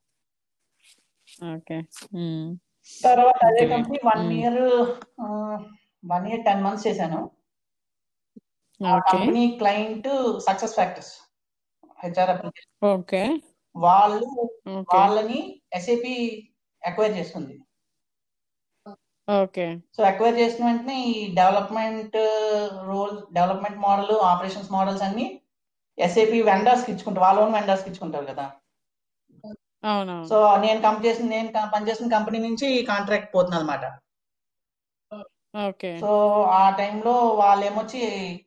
[1.52, 1.76] okay
[2.90, 3.62] తర్వాత అదే.
[3.72, 4.24] Company one.
[4.38, 4.60] Year
[6.04, 7.20] one year ten months చేశాను.
[9.08, 10.08] Company client
[10.46, 11.12] success factors
[12.04, 12.32] HR
[12.92, 13.22] okay.
[13.74, 14.26] వాళ్ళు
[14.94, 15.40] వాళ్ళని
[15.72, 16.14] ఎస్ఏపి
[16.82, 17.54] అక్వైర్ చేసుకుంది
[19.28, 19.66] ఓకే.
[19.96, 22.16] సో అక్వైర్ చేసిన వెంటనే ఈ development
[22.88, 25.26] role development model operations models అన్ని
[25.98, 28.46] ఎస్ఏపి వెండర్స్కి ఇచ్చుకుంటారు వాళ్ళ ఓన్ వెండర్స్కి ఇచ్చుకుంటారు కదా.
[30.30, 33.84] సో నేను కంప్ చేసిన నేను పనిచేసిన కంపెనీ నుంచి కాంట్రాక్ట్ పోతుంది అనమాట
[36.00, 36.12] సో
[36.58, 38.00] ఆ టైంలో వాళ్ళు ఏమొచ్చి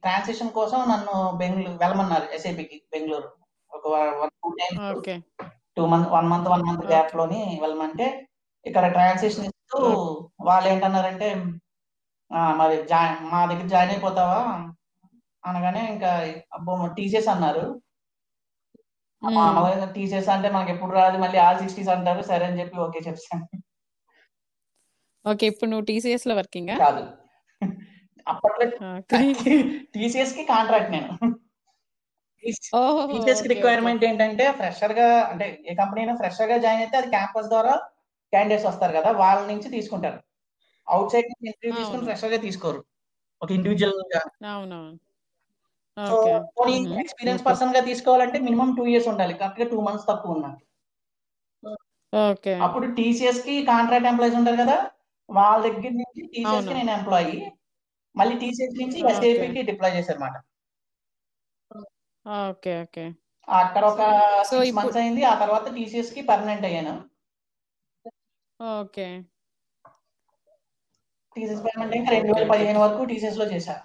[0.04, 3.30] ట్రాన్సిషన్ కోసం నన్ను బెంగళూరు వెళ్ళమన్నారు ఎస్ఏపికి బెంగళూరు.
[3.71, 3.84] ఒక
[4.19, 5.15] one two times okay.
[5.77, 8.06] Two month one month one month గ్యాప్లోని వెళ్ళమంటే
[8.65, 9.80] ఇక్కడ ట్రాన్సిషన్ ఇస్తూ
[10.41, 11.27] వాళ్ళు ఏంటన్నారంటే
[12.32, 14.39] "ఆ, మరి జాయిన్ మా దగ్గర జాయిన్ అయిపోతావా?
[15.43, 16.10] అనగానే ఇంకా
[16.53, 17.65] అబ్బో టీసీఎస్ అన్నారు.
[19.95, 23.45] టీసీఎస్ అంటే మనకి ఎప్పుడు రాదు మళ్ళీ ఆల్ సిక్స్టీస్ అంటారు సరే అని చెప్పి ఓకే చెప్పాను.
[25.25, 26.75] ఓకే ఇప్పుడు నువ్వు టీసీఎస్లో వర్కింగా?
[26.84, 27.03] కాదు.
[28.27, 28.65] అప్పట్లో
[29.93, 31.12] టీసీఎస్కి కాంట్రాక్ట్ నేను.
[32.43, 37.73] టీచర్స్ రిక్వైర్మెంట్ ఏంటంటే ఫ్రెషర్గా అంటే ఏ కంపెనీ అయినా ఫ్రెషర్గా జాయిన్ అయితే అది క్యాంపస్ ద్వారా
[38.34, 40.19] క్యాండిడేట్స్ వస్తారు కదా వాళ్ళ నుంచి తీసుకుంటారు.
[40.88, 42.80] అవుట్ సైడ్ నుంచి ఇంటర్వ్యూ తీసుకుని ఫ్రెషర్గా తీసుకోరు.
[43.41, 44.21] ఒక ఇండివిజువల్గా.
[47.04, 49.34] ఎక్స్పీరియన్స్ సూపర్ పర్సన్గా తీసుకోవాలంటే మినిమం టూ ఇయర్స్ ఉండాలి.
[49.41, 50.50] కరెక్ట్గా టూ మంత్స్ తక్కువ ఉన్నా
[52.13, 52.52] ఓకే.
[52.65, 54.78] అప్పుడు టీసీఎస్కి కాంట్రాక్ట్ ఎంప్లాయీస్ ఉంటారు కదా
[55.30, 57.38] వాళ్ళ దగ్గర నుంచి టీసీఎస్కి నేను ఎంప్లాయీ
[58.15, 59.10] మళ్ళీ టీసీఎస్ నుంచి ఓకే.
[59.13, 60.38] ఎస్ఏపి కి డిప్లాయ్ చేశారన్నమాట
[62.27, 63.05] ఓకే ఓకే.
[63.47, 64.01] అక్కడ ఒక
[64.49, 66.95] సో సిక్స్ మంత్స్ అయింది ఆ తర్వాత టీసీఎస్కి పర్మనెంట్ అయ్యాను.
[68.59, 69.07] ఓకే.
[71.35, 73.75] టీసీఎస్ పర్మనెంట్ ఇంకా రెండు వేల పదిహేను వరకు టీసీఎస్లో చేశా.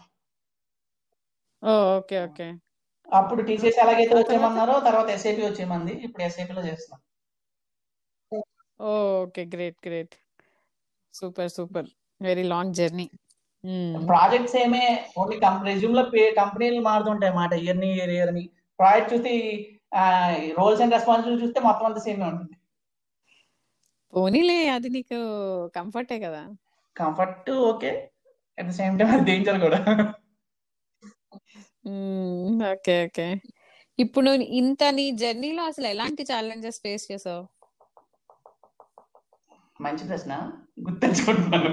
[1.96, 2.48] Okay okay.
[3.09, 7.00] అప్పుడు టీసీఎస్ ఎలాగైతే వచ్చేయమన్నారో తర్వాత ఎస్ఏపి వచ్చేయమంది ఇప్పుడు SAP లో చేస్తున్నాం.
[8.81, 10.14] Okay great great.
[11.14, 11.88] Super super.
[12.20, 13.07] Very long journey
[14.11, 14.85] projects ఏమే
[15.20, 15.37] ఓన్లీ
[15.70, 16.03] రెజ్యూమ్లో
[16.40, 18.44] కంపెనీలు మారుతుంటాయి మాట ఇయర్ని ఇయర్ ఇయర్ అని
[18.79, 19.33] ప్రాజెక్ట్ చూస్తే
[20.59, 22.55] రోల్స్ అండ్ రెస్పాన్సిబిలిటీ చూస్తే మొత్తం అంతా సేమే ఉంటుంది.
[24.12, 25.18] పోనీలే అది నీకు
[25.77, 26.42] కంఫర్టే కదా.
[26.96, 27.90] Comfort okay
[28.59, 29.81] at the same time అది డేంజర్ కూడా.
[32.72, 33.27] ఓకే ఓకే
[33.98, 37.42] ఇప్పుడు ఇంత నీ జర్నీలో అసలు ఎలాంటి ఛాలెంజెస్ ఫేస్ చేసావు?
[39.85, 40.33] మంచి ప్రశ్న
[40.87, 41.72] గుర్తుంచుకుంటున్నాను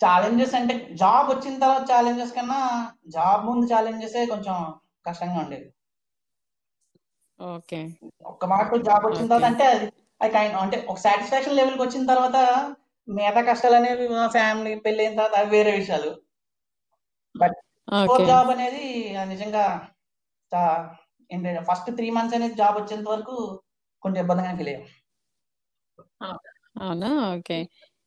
[0.00, 2.58] ఛాలెంజెస్ అంటే జాబ్ వచ్చిన తర్వాత ఛాలెంజెస్ కన్నా
[3.08, 4.56] జాబ్ ముందు ఛాలెంజెస్ కొంచెం
[5.06, 5.68] కష్టంగా ఉండేది.
[7.38, 7.80] ఓకే.
[8.30, 9.66] ఒక్క మాట జాబ్ వచ్చిన తర్వాత అంటే
[10.20, 12.36] అది కైండ్ అంటే ఒక సాటిస్ఫాక్షన్ లెవెల్కి వచ్చిన తర్వాత
[13.08, 14.06] మిగతా కష్టాలు అనేవి
[14.36, 16.10] ఫ్యామిలీ పెళ్ళి అయిన తర్వాత అవి వేరే విషయాలు.
[17.34, 17.56] బట్
[18.30, 18.84] జాబ్ అనేది
[19.32, 19.64] నిజంగా
[21.68, 23.36] ఫస్ట్ త్రీ మంత్స్ అనేది జాబ్ వచ్చేంత వరకు
[24.02, 24.84] కొంచెం ఇబ్బందిగా ఫీల్ అయ్యాం.
[26.82, 27.10] అవునా?
[27.36, 27.58] ఓకే.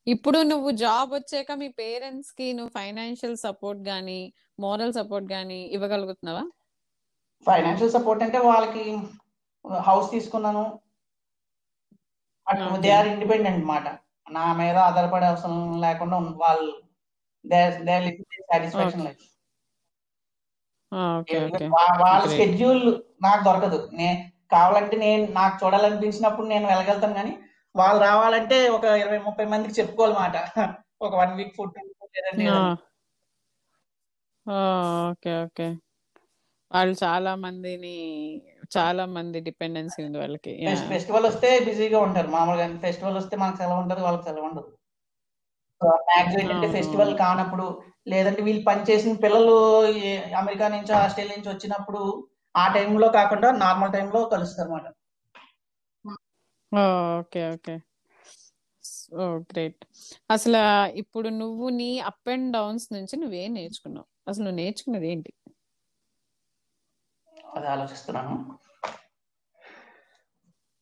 [0.09, 4.19] ఇప్పుడు నువ్వు జాబ్ వచ్చాక మీ పేరెంట్స్కి నువ్వు ఫైనాన్షియల్ సపోర్ట్ గానీ
[4.59, 6.43] మోరల్ సపోర్ట్ గానీ ఇవ్వగలుగుతున్నావా?
[7.45, 8.83] ఫైనాన్షియల్ సపోర్ట్ అంటే వాళ్ళకి
[9.87, 10.63] హౌస్ తీసుకున్నాను.
[12.79, 13.87] దే ఆర్ ఇండిపెండెంట్ అన్నమాట.
[14.31, 16.71] నా మీద ఆధారపడే అవసరం లేకుండా వాళ్ళు
[18.51, 19.23] సాటిస్ఫాక్షన్ లైఫ్.
[22.03, 22.83] వాళ్ళ స్కెడ్యూల్
[23.23, 23.79] నాకు దొరకదు.
[23.93, 24.09] నే
[24.51, 27.33] కావాలంటే నేను నాకు చూడాలనిపించినప్పుడు నేను వెళ్ళగలుగుతాను కానీ
[27.79, 30.37] వాళ్ళు రావాలంటే ఒక ఇరవై ముప్పై మందికి చెప్పుకోవాలన్నమాట
[31.01, 31.75] ఒక one week food
[35.11, 35.67] okay okay.
[36.71, 37.95] వాళ్ళు చాలా మందిని
[38.77, 40.53] చాలా మంది డిపెండెన్సీ ఉంది వాళ్ళకి.
[40.89, 42.27] ఫెస్టివల్ వస్తే బిజీగా ఉంటారు.
[42.27, 44.69] మామూలుగా ఫెస్టివల్ వస్తే మనకు సెలవు ఉంటుంది వాళ్ళకి సెలవు ఉండదు.
[46.37, 47.65] ఏంటంటే ఫెస్టివల్ కానప్పుడు
[48.07, 49.55] లేదంటే వీళ్ళు పనిచేసిన పిల్లలు
[50.35, 52.01] అమెరికా నుంచి ఆస్ట్రేలియా నుంచి వచ్చినప్పుడు
[52.55, 54.87] ఆ టైంలో కాకుండా నార్మల్ టైంలో కలుస్తారు అన్నమాట
[56.71, 57.75] ఓకే ఓకే.
[59.13, 59.81] Oh great.
[60.31, 60.61] అసలు
[60.95, 64.07] ఇప్పుడు నువ్వు నీ అప్ అండ్ డౌన్స్ నుంచి నువ్వేం నేర్చుకున్నావు.
[64.27, 65.31] అసలు నువ్వు నేర్చుకున్నది ఏంటి?
[67.53, 68.35] అది ఆలోచిస్తున్నాను.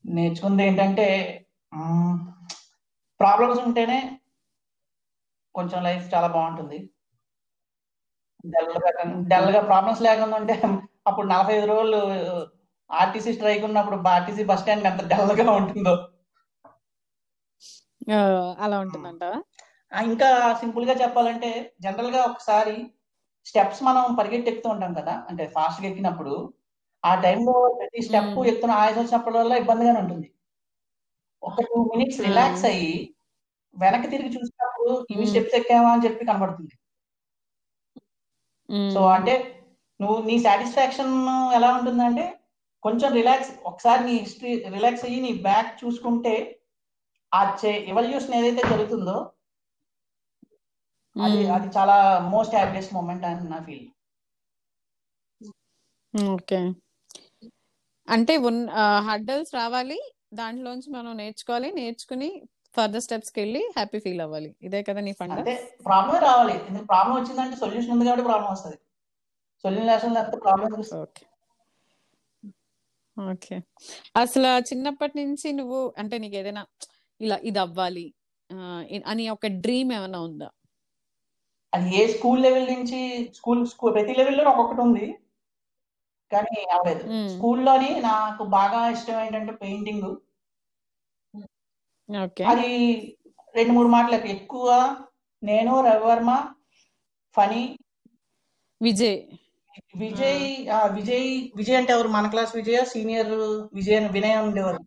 [0.06, 1.08] నేర్చుకుంది ఏంటంటే
[3.20, 4.00] ప్రాబ్లమ్స్ ఉంటేనే
[5.56, 6.80] కొంచెం లైఫ్ చాలా బాగుంటుంది.
[8.44, 10.56] డల్గా ఓకే డల్గా ప్రాబ్లమ్స్ లేకుండా ఉంటే
[11.08, 12.00] అప్పుడు నలభై ఐదు రోజులు
[12.92, 16.10] ఆర్టీసీ స్ట్రైక్ ఉన్నప్పుడు ఆర్టీసీ బస్ స్టాండ్ ఎంత డల్గా ఉంటుందో.
[18.14, 19.42] ఆ, అలా ఉంటుందంటావా?
[19.94, 22.92] ఆ, ఇంకా సింపుల్గా చెప్పాలంటే జనరల్గా ఒకసారి
[23.46, 25.26] స్టెప్స్ మనం పరిగెట్టి ఎక్కుతూ ఉంటాం కదా.
[25.30, 26.54] అంటే ఫాస్ట్గా ఎక్కినప్పుడు
[27.06, 30.34] ఆ టైంలో ప్రతి స్టెప్ ఎక్కుతున్న ఆయాసం వచ్చినప్పుడల్లా ఇబ్బందిగానే ఉంటుంది.
[31.44, 33.16] ఒక టూ మినిట్స్ రిలాక్స్ అయ్యి
[33.78, 36.80] వెనక్కి తిరిగి చూసినప్పుడు ఇవి స్టెప్స్ ఎక్కామా అని చెప్పి కనబడుతుంది.
[38.94, 39.66] సో అంటే
[40.02, 42.40] నువ్వు నీ సాటిస్ఫాక్షన్ ఎలా ఉంటుందంటే
[42.84, 46.34] కొంచెం రిలాక్స్ ఒకసారి నీ హిస్టరీ రిలాక్స్ అయ్యి నీ బ్యాక్ చూసుకుంటే
[47.32, 47.42] ఆ
[47.88, 49.18] ఎవల్యూషన్ ఏదైతే జరుగుతుందో
[51.16, 51.96] అది ఉమ్, అది చాలా
[52.34, 53.86] మోస్ట్ హ్యాపీయెస్ట్ మూమెంట్ అని నా ఫీల్
[56.32, 56.60] ఓకే.
[58.08, 58.60] అంటే ఉన్
[59.08, 59.98] హడ్డల్స్ రావాలి
[60.34, 62.30] దాంట్లోంచి మనం నేర్చుకోవాలి నేర్చుకుని
[62.76, 64.50] ఫర్దర్ స్టెప్స్కి వెళ్ళి హ్యాపీ ఫీల్ అవ్వాలి.
[64.62, 65.54] ఇదే కదా నీ ఫండ అంతే
[65.86, 66.56] ప్రాబ్లమే రావాలి.
[66.92, 68.78] ప్రాబ్లం వచ్చిందంటే సొల్యూషన్ ఉంది కాబట్టి ప్రాబ్లం వస్తుంది.
[69.64, 70.68] సొల్యూషన్ లేకపోతే ప్రాబ్లం
[71.02, 71.24] ఓకే.
[73.18, 73.56] ఓకే.
[74.16, 76.64] అసలు చిన్నప్పటి నుంచి నువ్వు అంటే నీకు ఏదైనా
[77.20, 78.08] ఇలా ఇది అవ్వాలి
[79.06, 80.50] అని ఒక డ్రీమ్ ఏమైనా ఉందా?
[81.74, 83.00] అది ఏ స్కూల్ లెవెల్ నుంచి
[83.38, 85.08] స్కూల్ స్కూల్ ప్రతి లెవెల్లో ఒక్కొక్కటి ఉంది.
[86.32, 87.04] కానీ అవ్వలేదు.
[87.34, 90.08] స్కూల్లోని నాకు బాగా ఇష్టం ఏంటంటే పెయింటింగ్.
[92.10, 92.44] ఓకే.
[92.44, 92.70] అది
[93.56, 94.28] రెండు మూడు మాటలకు.
[94.28, 94.68] ఎక్కువ
[95.44, 96.32] నేను రవివర్మ
[97.36, 97.64] ఫనీ
[98.82, 99.20] విజయ్.
[99.96, 102.08] విజయ్ ఆ, విజయ్ విజయ్ అంటే ఎవరు?
[102.08, 102.86] మన క్లాస్ విజయ్?
[102.86, 103.34] సీనియర్
[103.74, 104.80] విజయ్ వినయ్ ఉండేవారు.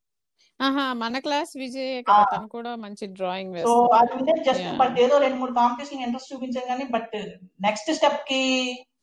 [0.61, 2.25] ఆహా మన క్లాస్ విజయ్ కదా.
[2.33, 4.77] తను కూడా మంచి డ్రాయింగ్ సో అది ఉంటే జస్ట్.
[4.77, 7.15] బట్ ఏదో రెండు మూడు కాంపిటీషన్ ఇంట్రెస్ట్ చూపించాను కానీ బట్
[7.61, 8.43] నెక్స్ట్ స్టెప్కి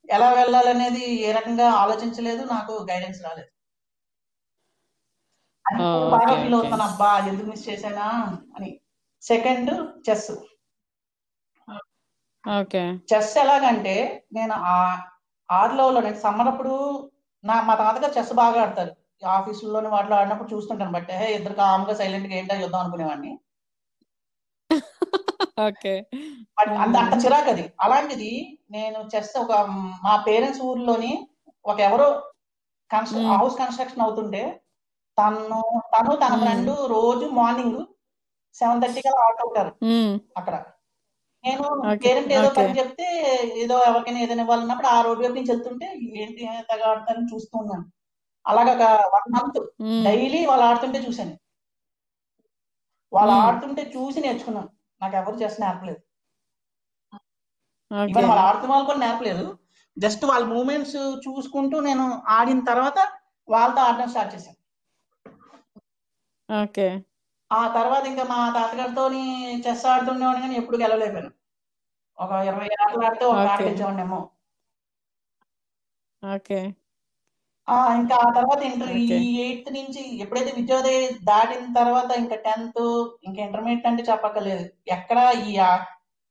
[0.10, 2.44] ఎలా వెళ్ళాలనేది ఏ రకంగా ఆలోచించలేదు.
[2.46, 3.52] నాకు గైడెన్స్ రాలేదు.
[5.66, 6.54] Oh, బాగా ఫీల్.
[6.54, 8.06] అవుతాను అబ్బా ఎందుకు మిస్ చేశానా
[8.56, 8.70] అని.
[9.24, 9.72] Second
[10.10, 10.30] chess.
[12.46, 13.96] ఓకే చెస్ ఎలాగంటే
[14.34, 14.76] నేను ఆ
[15.50, 16.74] ఆరులోలో నేను సమ్మర్ అప్పుడు
[17.44, 18.92] నా మా తాతగారు చెస్ బాగా ఆడతారు.
[19.30, 23.32] ఆఫీసుల్లోని వాటిలో ఆడినప్పుడు చూస్తుంటాను బట్ హే ఇద్దరు కామ్గా సైలెంట్గా ఏంటో చూద్దాం అనుకునేవాడిని.
[25.60, 25.94] ఓకే.
[26.82, 27.74] అంత అంత చిరాకు అది.
[27.82, 28.32] అలాంటిది
[28.72, 29.54] నేను చెస్ ఒక
[30.06, 31.12] మా పేరెంట్స్ ఊర్లోని
[31.66, 32.08] ఒక ఎవరో.
[33.32, 34.42] హౌస్ కన్స్ట్రక్షన్ అవుతుంటే
[35.18, 35.60] తను
[35.94, 36.34] తను తన.
[36.44, 37.80] ఫ్రెండ్ రోజు మార్నింగ్
[38.56, 39.72] సెవెన్ థర్టీకి అలా ఆడుతూ ఉంటారు
[40.36, 40.56] అక్కడ.
[41.44, 41.66] నేను
[42.04, 42.48] పేరెంట్ ఏదో.
[42.58, 43.08] పని చెప్తే
[43.64, 45.88] ఏదో ఎవరికైనా ఏదైనా ఇవ్వాలన్నప్పుడు ఆ రోడ్డు వైపు నుంచి వెళ్తుంటే
[46.24, 47.86] ఏంటి తెగ ఆడతారని చూస్తూ ఉన్నాను.
[48.46, 48.84] అలాగ ఒక
[49.16, 49.60] వన్ మంత్
[50.06, 51.34] డైలీ వాళ్ళు ఆడుతుంటే చూశాను.
[53.12, 53.34] వాళ్ళు.
[53.46, 54.70] ఆడుతుంటే చూసి నేర్చుకున్నాను.
[55.02, 56.02] నాకు ఎవరు చేసి నేర్పలేదు
[58.26, 59.46] వాళ్ళు ఆడుతున్న వాళ్ళు కూడా నేర్పలేదు
[59.98, 62.98] జస్ట్ వాళ్ళ మూమెంట్స్ చూసుకుంటూ నేను ఆడిన తర్వాత
[63.48, 64.58] వాళ్ళతో ఆడడం స్టార్ట్ చేశాను.
[66.50, 66.88] ఓకే.
[67.52, 69.04] ఆ తర్వాత ఇంకా మా తాతగారితో
[69.66, 71.32] చెస్ ఆడుతుండేవాడిని కానీ ఎప్పుడు గెలవలేకపోయాను.
[72.18, 73.60] ఒక ఇరవై ఆటలు ఆడితే ఒక ఆట.
[73.62, 74.20] గెలిచేవాడినేమో
[76.24, 76.60] ఓకే.
[77.98, 79.06] ఇంకా ఆ తర్వాత ఇంటర్ ఈ.
[79.38, 82.84] ఎయిత్ నుంచి ఎప్పుడైతే విద్యోదయ దాటిన తర్వాత ఇంకా టెన్త్
[83.24, 84.66] ఇంకా ఇంటర్మీడియట్ అంటే చెప్పక్కర్లేదు.
[84.88, 85.54] ఎక్కడ ఈ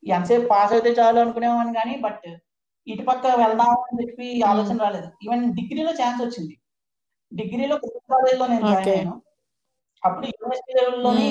[0.03, 2.27] ఎంతసేపు పాస్ అయితే చాలు అనుకునేవాడిని కానీ బట్
[2.87, 5.09] ఇటుపక్క వెళ్దాం అని చెప్పి ఆలోచన రాలేదు.
[5.25, 6.55] ఈవెన్ డిగ్రీలో ఛాన్స్ వచ్చింది.
[7.33, 7.77] డిగ్రీలో
[8.11, 8.93] కాలేజ్లో నేను జాయిన్.
[8.93, 9.15] అయ్యాను.
[10.07, 11.31] అప్పుడు యూనివర్సిటీ లెవెల్లోని.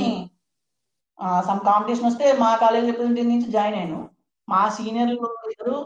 [1.47, 4.01] సమ్ కాంపిటీషన్ వస్తే మా కాలేజ్ రిప్రజెంటేటివ్ నుంచి జాయిన్ అయ్యాను.
[4.47, 5.77] మా సీనియర్లు ఇద్దరు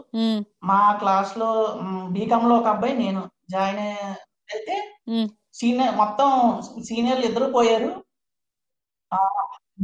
[0.70, 1.50] మా క్లాస్లో
[2.16, 3.22] బీకామ్లో ఒక అబ్బాయి నేను
[3.54, 3.80] జాయిన్
[4.54, 4.76] అయితే
[5.60, 6.30] సీనియర్ మొత్తం
[6.88, 7.90] సీనియర్లు ఇద్దరు పోయారు.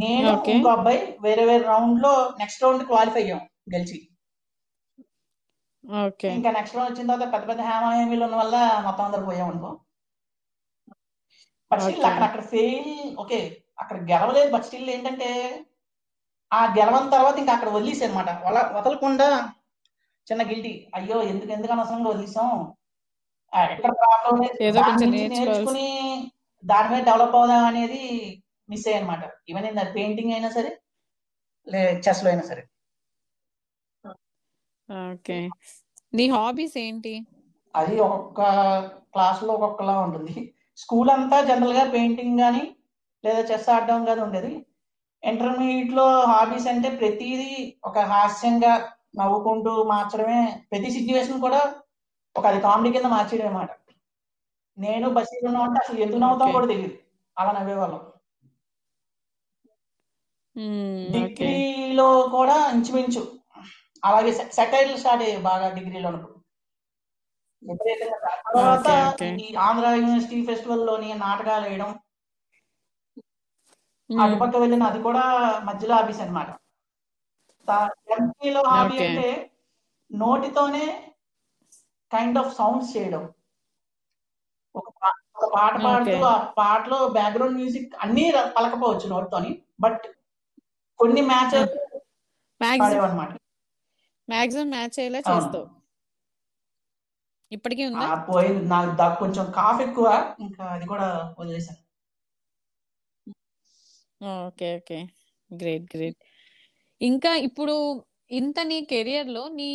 [0.02, 0.28] నేను.
[0.54, 3.40] ఇంకో అబ్బాయి వేరే వేరే రౌండ్లో నెక్స్ట్ రౌండ్ క్వాలిఫై అయ్యాం
[3.74, 3.98] గెలిచి.
[6.36, 9.70] ఇంకా నెక్స్ట్ రౌండ్ వచ్చిన తర్వాత పెద్ద పెద్ద హేమాహేమీలు ఉన్న వల్ల మొత్తం అందరు పోయాం అనుకో.
[11.70, 12.06] But still.
[12.06, 13.38] అక్కడ అక్కడ ఫెయిల్ ఓకే
[13.78, 15.30] అక్కడ గెలవలేదు బట్ స్టిల్ ఏంటంటే
[16.50, 19.28] ఆ గెలవని తర్వాత ఇంకా అక్కడ వదిలేసి అనమాట వల వదలకుండా
[20.26, 22.50] చిన్న గిల్టీ అయ్యో ఎందుకు ఎందుకు అనవసరంగా వదిలేసాం
[23.70, 24.36] ఎక్కడ ప్రాబ్లం
[25.24, 25.88] నేర్చుకుని
[26.64, 28.02] దాని మీద డెవలప్ అవుదాం అనేది
[28.68, 30.70] మిస్ అయ్యాయి అనమాట ఈవెన్ ఇన్ పెయింటింగ్ అయినా సరే
[31.66, 32.62] లే చెస్లో అయినా సరే.
[35.08, 35.38] ఓకే.
[36.12, 37.14] నీ హాబీస్ ఏంటి?
[37.74, 38.40] అది ఒక్కొక్క
[39.12, 40.34] క్లాస్లో ఒక్కొక్కలా ఉంటుంది.
[40.76, 42.64] స్కూల్ అంతా జనరల్గా పెయింటింగ్ కానీ
[43.24, 44.52] లేదా చెస్ ఆడడం కానీ ఉండేది.
[45.22, 48.72] ఇంటర్మీడియట్లో హాబీస్ అంటే ప్రతిదీ ఒక హాస్యంగా
[49.16, 50.40] నవ్వుకుంటూ మార్చడమే.
[50.72, 51.60] ప్రతి సిచ్యువేషన్ కూడా
[52.36, 53.70] ఒక అది కామెడీ కింద మార్చేయడం అనమాట
[54.78, 56.52] నేను బస్సు ఉన్నామంటే అసలు ఎందుకు నవ్వుతాం.
[56.52, 56.96] కూడా తెలియదు.
[57.36, 58.02] అలా నవ్వేవాళ్ళం.
[61.12, 63.22] డిగ్రీలో కూడా ఇంచుమించు
[64.04, 66.35] అలాగే సెటైర్లు స్టార్ట్ అయ్యాయి బాగా డిగ్రీలో ఉన్నప్పుడు
[67.62, 68.88] తర్వాత.
[69.44, 71.90] ఈ ఆంధ్ర యూనివర్సిటీ ఫెస్టివల్లోని నాటకాలు వేయడం
[74.10, 75.22] అటుపక్క వెళ్ళిన అది కూడా
[75.68, 76.50] మధ్యలో హాబీస్ అనమాట
[78.16, 78.98] ఎంపీలో హాబీ.
[79.06, 79.30] అంటే
[80.10, 80.84] నోటితోనే
[82.10, 83.22] కైండ్ ఆఫ్ సౌండ్స్ చేయడం
[84.74, 84.88] ఒక
[85.54, 86.16] పాట పాడుతూ.
[86.26, 88.24] ఆ పాటలో బ్యాక్గ్రౌండ్ మ్యూజిక్ అన్ని
[88.56, 89.50] పలకపోవచ్చు నోటితోని
[89.84, 90.04] బట్
[91.00, 91.56] కొన్ని మ్యాచ్
[92.80, 93.32] పాడేవన్నమాట
[94.28, 95.20] మ్యాక్సిమం మ్యాచ్ అయ్యేలా.
[95.30, 95.64] చేస్తావు
[97.52, 98.24] ఇప్పటికీ ఉందా?
[98.28, 98.64] పోయింది.
[98.64, 101.82] నాకు దా- కొంచెం కాఫ్ ఎక్కువ ఇంకా అది కూడా వదిలేసాను
[104.46, 105.06] ఓకే ఓకే.
[105.50, 106.16] Great great.
[107.00, 107.74] ఇంకా ఇప్పుడు
[108.30, 109.70] ఇంత నీ కెరియర్లో నీ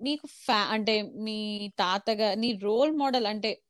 [0.00, 3.62] నీకు ఫ్యా అంటే మీ తాతగా నీ రోల్ మోడల్ అంటే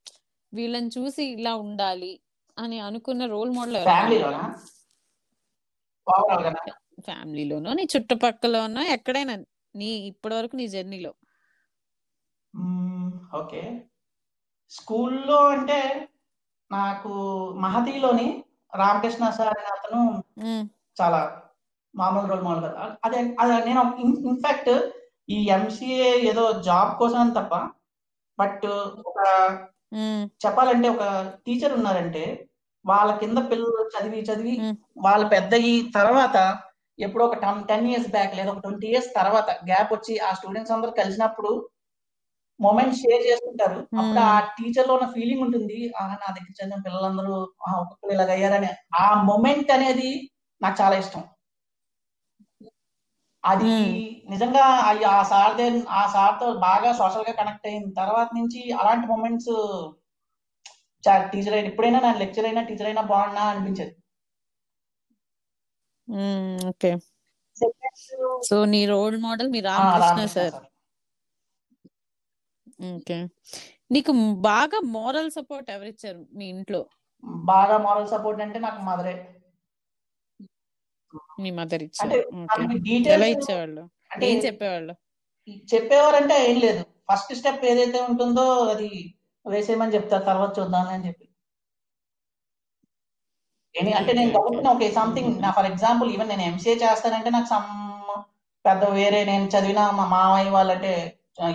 [0.53, 2.21] వీళ్ళని చూసి ఇలా ఉండాలి
[2.59, 3.77] అని అనుకున్న రోల్ మోడల్
[7.05, 7.73] ఫ్యామిలీలోనో?
[7.73, 9.35] నీ చుట్టుపక్కలనో ఎక్కడైనా
[9.77, 11.13] నీ ఇప్పటి వరకు నీ జర్నీలో?
[13.37, 13.63] ఓకే.
[14.73, 15.79] స్కూల్లో అంటే
[16.71, 17.11] నాకు
[17.61, 18.29] మహతిలోని
[18.73, 20.01] రామకృష్ణ సార్ అనే అతను
[20.97, 21.21] చాలా
[21.95, 22.81] మామూలు రోల్ మోడల్ కదా.
[23.05, 23.83] అదే అదే నేను
[24.29, 24.73] ఇన్ఫాక్ట్
[25.29, 27.55] ఈ ఎంసీఏ ఏదో జాబ్ కోసం తప్ప
[28.39, 28.67] బట్
[29.05, 29.19] ఒక
[30.41, 31.05] చెప్పాలంటే ఒక
[31.47, 32.25] టీచర్ ఉన్నారంటే
[32.85, 34.55] వాళ్ళ కింద పిల్లలు చదివి చదివి
[35.05, 36.37] వాళ్ళ పెద్ద ఈ తర్వాత
[36.99, 40.73] ఎప్పుడో ఒక టెన్ టెన్ ఇయర్స్ బ్యాక్ లేదా ఒక ట్వంటీ ఇయర్స్ తర్వాత గ్యాప్ వచ్చి ఆ స్టూడెంట్స్
[40.73, 41.51] అందరూ కలిసినప్పుడు
[42.61, 45.93] మూమెంట్ షేర్ చేసుకుంటారు అప్పుడు ఆ టీచర్లో ఉన్న ఫీలింగ్ ఉంటుంది.
[46.01, 47.35] ఆ నా దగ్గర చదివిన పిల్లలందరూ
[47.81, 48.69] ఒక్కొక్కరు ఇలాగ అయ్యారని.
[48.95, 50.31] ఆ మూమెంట్ అనేది
[50.63, 51.25] నాకు చాలా ఇష్టం.
[53.45, 59.07] అది ఉమ్, నిజంగా ఆ- ఆ సార్ ఆ సార్తో బాగా సోషల్గా కనెక్ట్ అయిన తర్వాత నుంచి అలాంటి
[59.07, 59.53] మూమెంట్స్
[61.33, 63.93] టీచర్ అయినా ఎప్పుడైనా నా లెక్చర్ అయినా టీచర్ అయినా బాగున్నా అనిపించేది.
[66.69, 66.97] ఓకే
[68.43, 70.67] సో నీ రోల్ మోడల్ మీ రామకృష్ణ సార్.
[72.79, 73.17] ఓకే.
[73.91, 74.13] నీకు
[74.49, 76.81] బాగా మోరల్ సపోర్ట్ ఎవరిచ్చారు మీ ఇంట్లో?
[77.45, 79.15] బాగా మారల్ సపోర్ట్ అంటే నాకు మదరే.
[81.41, 82.17] మీ మదర్ ఇచ్చారు.
[83.15, 83.83] ఎలా ఇచ్చేవాళ్ళు?
[84.11, 84.95] అంటే ఏం చెప్పేవాళ్ళు?
[85.69, 86.83] చెప్పేవారంటే ఏం లేదు.
[87.11, 88.89] ఫస్ట్ స్టెప్ ఏదైతే ఉంటుందో అది
[89.47, 90.25] వేసేయమని చెప్తారు.
[90.25, 91.25] తర్వాత చూద్దాం అని చెప్పి.
[93.95, 97.67] అంటే నేను గబుక్కున ఓకే సంథింగ్ నా ఫర్ ఎగ్జాంపుల్ ఈవెన్ నేను ఎంసీఏ చేస్తానంటే నాకు సమ్
[98.65, 100.93] పెద్ద వేరే నేను చదివిన మా మామయ్య వాళ్ళంటే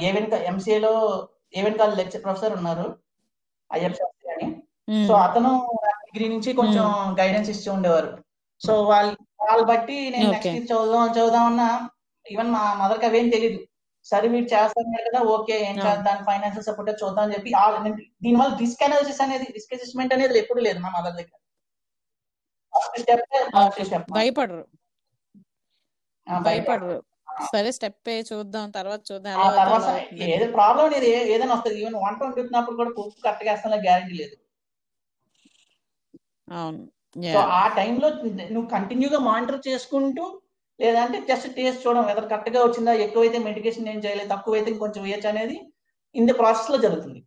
[0.09, 0.93] ఏవెన్ ఎంసీఏలో
[1.55, 2.87] ఏవెన్ కాల్ లెక్చర్ ప్రొఫెసర్ ఉన్నారు.
[3.71, 4.47] శాస్త్రి అని.
[5.07, 5.51] సో అతను
[6.05, 6.85] డిగ్రీ నుంచి కొంచెం
[7.19, 8.11] గైడెన్స్ ఇస్తూ ఉండేవారు.
[8.61, 11.67] సో వాళ్ళు వాళ్ళు బట్టి నేను నెక్స్ట్ చదువుదాం చదువుదాం అన్నా
[12.25, 13.59] ఈవెన్ మా మదర్కి అవేం తెలియదు
[14.05, 17.51] సరే వీడు చేస్తాను కదా ఓకే ఏం చేద్దాం దాని ఫైనాన్షియల్ సపోర్ట్ చూద్దాం అని చెప్పి
[18.21, 21.37] దీనివల్ల రిస్క్ అనాలిసిస్ అనేది రిస్క్ అసెస్మెంట్ అనేది ఎప్పుడు లేదు మా మదర్ దగ్గర.
[24.17, 24.65] భయపడరు.
[26.27, 26.99] భయపడ భయపడరు.
[27.51, 29.87] సరే స్టెప్ చూద్దాం తర్వాత చూద్దాం ఆ తర్వాత
[30.27, 31.77] ఏదో ప్రాబ్లం అనేది ఏదైనా వస్తుంది.
[31.81, 34.35] ఈవెన్ వంట వండుతున్నప్పుడు కూడా ఉప్పు కరెక్ట్గా వేస్తాను గ్యారంటీ లేదు.
[36.47, 36.81] అవును.
[37.33, 38.07] సో ఆ టైంలో
[38.53, 40.25] నువ్వు కంటిన్యూగా మానిటర్ చేసుకుంటూ
[40.79, 45.57] లేదంటే జస్ట్ టేస్ట్ చూడడం వెదర్ కరెక్ట్గా వచ్చిందా ఎక్కువైతే మెడికేషన్ ఏం చేయలేదు తక్కువైతే ఇంకొంచెం వేయచ్చు అనేది
[46.15, 47.19] ఇన్ ది ప్రాసెస్లో జరుగుతుంది.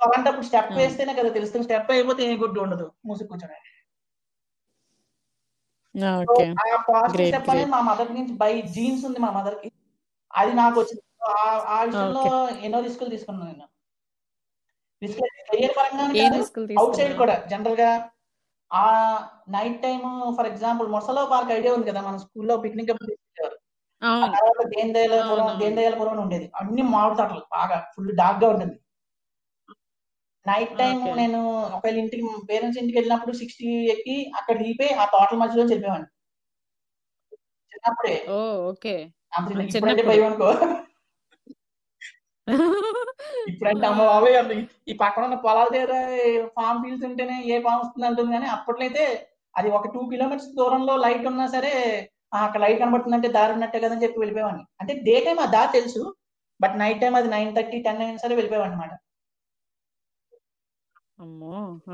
[0.00, 1.64] అలాంటప్పుడు స్టెప్ అవును వేస్తేనే కదా తెలుస్తుంది.
[1.64, 2.86] స్టెప్ అయిపోతే ఏ గుడ్డు ఉండదు.
[3.06, 3.73] మూసి ఓకే
[6.62, 9.68] ఆ పాజిటివ్ స్టెప్ అనేది మా మదర్ నుంచి బై జీన్స్ ఉంది మా మదర్కి.
[10.30, 11.02] అది నాకు వచ్చింది.
[11.68, 12.24] ఆ విషయంలో
[12.66, 13.66] ఎన్నో రిస్కులు తీసుకున్నాను నేను.
[15.02, 15.76] రిస్క్ కెరియర్
[16.78, 17.36] అవుట్ సైడ్ కూడా.
[17.50, 17.90] జనరల్గా
[18.70, 18.84] ఆ
[19.48, 20.04] నైట్ టైమ్
[20.36, 22.92] ఫర్ ఎగ్జాంపుల్ మొసలో పార్క్ ఐడియా ఉంది కదా మన స్కూల్లో పిక్నిక్
[24.24, 24.60] తర్వాత
[25.60, 26.46] దేందయాలపురం అని ఉండేది.
[26.60, 28.76] అన్ని మామిడి తోటలు బాగా ఫుల్ డార్క్గా ఉంటుంది
[30.46, 35.64] నైట్ టైం నేను ఒకవేళ ఇంటికి పేరెంట్స్ ఇంటికి వెళ్ళినప్పుడు సిక్స్టీ ఎక్కి అక్కడ దిగిపోయి ఆ తోటల మధ్యలో
[35.72, 36.08] చెప్పేవాడిని
[37.72, 38.14] చిన్నప్పుడే.
[38.68, 38.94] ఓకే.
[39.72, 40.50] ఇప్పుడంటే భయం అనుకో.
[43.50, 44.34] ఇప్పుడంటే అమ్మ బాబాయ్
[44.86, 45.92] ఈ పక్కన ఉన్న పొలాల దగ్గర
[46.56, 49.04] ఫామ్ ఫీల్డ్స్ ఉంటేనే ఏ పాము వస్తుంది అంటుంది కానీ అప్పట్లో అయితే
[49.54, 51.72] అది ఒక టూ కిలోమీటర్స్ దూరంలో లైట్ ఉన్నా సరే
[52.32, 54.64] "ఆ, అక్కడ లైట్ కనబడుతుందంటే దారి ఉన్నట్టే కదని చెప్పి వెళ్ళిపోయేవాడిని.
[54.80, 56.02] అంటే డే టైం ఆ దారి తెలుసు
[56.60, 58.94] బట్ నైట్ టైం అది నైన్ థర్టీ టెన్ అయినా సరే వెళ్ళిపోయేవాడిని అనమాట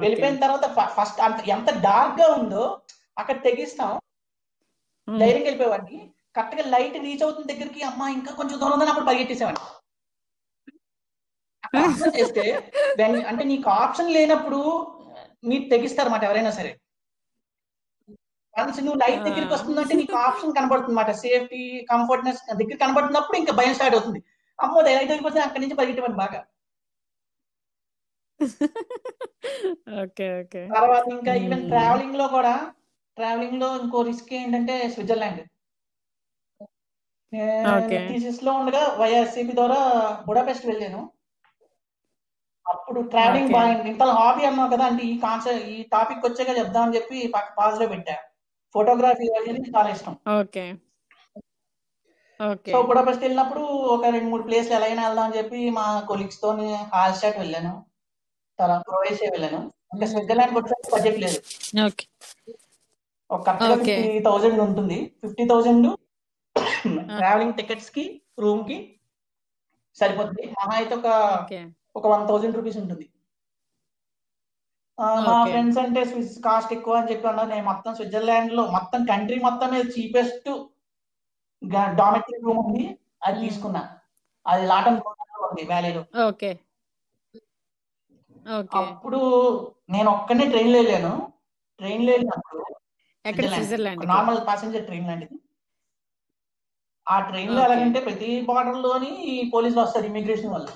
[0.03, 2.63] వెళ్ళిపోయిన తర్వాత ఫస్ట్ అంత ఎంత డార్క్గా ఉందో
[3.17, 3.91] అక్కడ తెగిస్తాం.
[5.09, 5.19] ఉమ్.
[5.19, 5.99] ధైర్యంగా వెళ్ళిపోయేవాడిని.
[6.37, 9.67] కరెక్ట్గా లైట్ రీచ్ అవుతున్న దగ్గరికి అమ్మ ఇంకా కొంచెం దూరం ఉందని అప్పుడు పరిగెట్టేసేవాడిని
[11.79, 12.45] అబ్జర్వ్ చేస్తే
[13.01, 14.61] when అంటే నీకు ఆప్షన్ లేనప్పుడు
[15.45, 16.71] మీరు తెగిస్తారు అన్నమాట ఎవరైనా సరే.
[18.55, 23.75] వన్స్ నువ్వు లైట్ దగ్గరికి వస్తుందంటే నీకు ఆప్షన్ కనబడుతుంది అన్నమాట సేఫ్టీ కంఫర్ట్నెస్ దగ్గర కనబడుతున్నప్పుడు ఇంకా భయం
[23.75, 24.21] స్టార్ట్ అవుతుంది.
[24.59, 26.41] అమ్మో లైట్ దగ్గరికి వస్తే అక్కడి నుంచి పరిగెట్టేవాడిని బాగా.
[30.03, 30.69] Okay okay.
[30.75, 31.65] తర్వాత ఇంకా ఈవెన్.
[31.69, 32.55] ట్రావెలింగ్లో కూడా
[33.17, 35.41] ట్రావెలింగ్లో ఇంకో రిస్క్ ఏంటంటే స్విట్జర్లాండ్.
[38.09, 39.81] థీసిస్లో ఉండగా వైఎస్సీపీ ద్వారా
[40.27, 41.01] బుడాపెస్ట్ వెళ్ళాను.
[42.67, 43.55] అప్పుడు ట్రావెలింగ్ ఓకే.
[43.55, 47.87] బాగా ఇంత హాబీ అన్నావు కదా అంటే ఈ కాన్సెప్ట్ ఈ టాపిక్ వచ్చాక చెప్దామని చెప్పి పక్క పాజ్లో
[47.89, 48.17] పెట్టా.
[48.75, 50.17] ఫోటోగ్రఫీ అనేది చాలా ఇష్టం.
[50.37, 50.65] ఓకే.
[52.73, 53.63] సో బుడాపెస్ట్ వెళ్ళినప్పుడు
[53.95, 57.73] ఒక రెండు మూడు ప్లేస్లు ఎలా అయినా వెళ్దాం అని చెప్పి మా కొలీగ్స్ తోని హాల్స్టాట్ వెళ్ళాను.
[58.61, 59.61] తర్వాత క్రొయేషియా వెళ్ళాను
[59.95, 60.07] ఇంకా.
[60.07, 61.39] స్విట్జర్లాండ్ వచ్చేసరికి బడ్జెట్ లేదు.
[63.31, 64.99] ఒక ఫిఫ్టీ థౌజండ్ ఉంటుంది.
[65.23, 65.89] ఫిఫ్టీ థౌజండ్
[66.57, 68.05] ఆ, ట్రావెలింగ్ టికెట్స్కి
[68.39, 68.77] రూమ్కి
[69.99, 70.45] సరిపోతుంది.
[70.51, 71.09] మహా అయితే ఒక
[71.97, 73.07] ఒక వన్ థౌజండ్ రూపీస్ ఉంటుంది.
[74.99, 77.49] మా ఫ్రెండ్స్ అంటే స్విస్ కాస్ట్ ఎక్కువ అని చెప్పి అన్నారు.
[77.49, 80.49] నేను మొత్తం స్విట్జర్లాండ్లో మొత్తం కంట్రీ మొత్తం చీపెస్ట్
[81.97, 82.85] డామెటరీ రూమ్ ఉంది.
[83.25, 83.49] అది.
[83.49, 83.83] తీసుకున్నా.
[84.47, 85.01] అది లాటన్
[85.51, 86.03] ఉంది వ్యాలీలో.
[86.29, 86.51] ఓకే.
[88.81, 89.21] అప్పుడు
[89.91, 91.13] నేను ఒక్కనే ట్రైన్లో వెళ్ళాను.
[91.81, 92.59] ట్రైన్లో వెళ్ళినప్పుడు
[94.13, 95.37] నార్మల్ ప్యాసింజర్ ట్రైన్ లాంటిది.
[97.07, 99.11] ఆ ట్రైన్లో ఎలాగంటే ప్రతి బార్డర్లోని
[99.55, 100.73] పోలీసులు వస్తారు ఇమిగ్రేషన్ వాళ్ళు.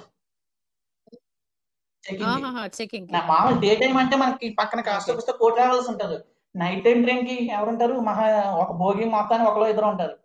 [2.05, 5.17] చెకింగ్ నా మామూలు డే టైం అంటే మనకి పక్కన కాస్త ఓకే.
[5.17, 6.17] కూస్త కో ట్రావెల్స్ ఉంటుంది.
[6.55, 7.95] నైట్ టైం ట్రైన్కి ఎవరుంటారు?
[8.01, 10.17] మహా ఒక భోగి మొత్తాన్ని ఒకలో ఇద్దరు ఉంటారు.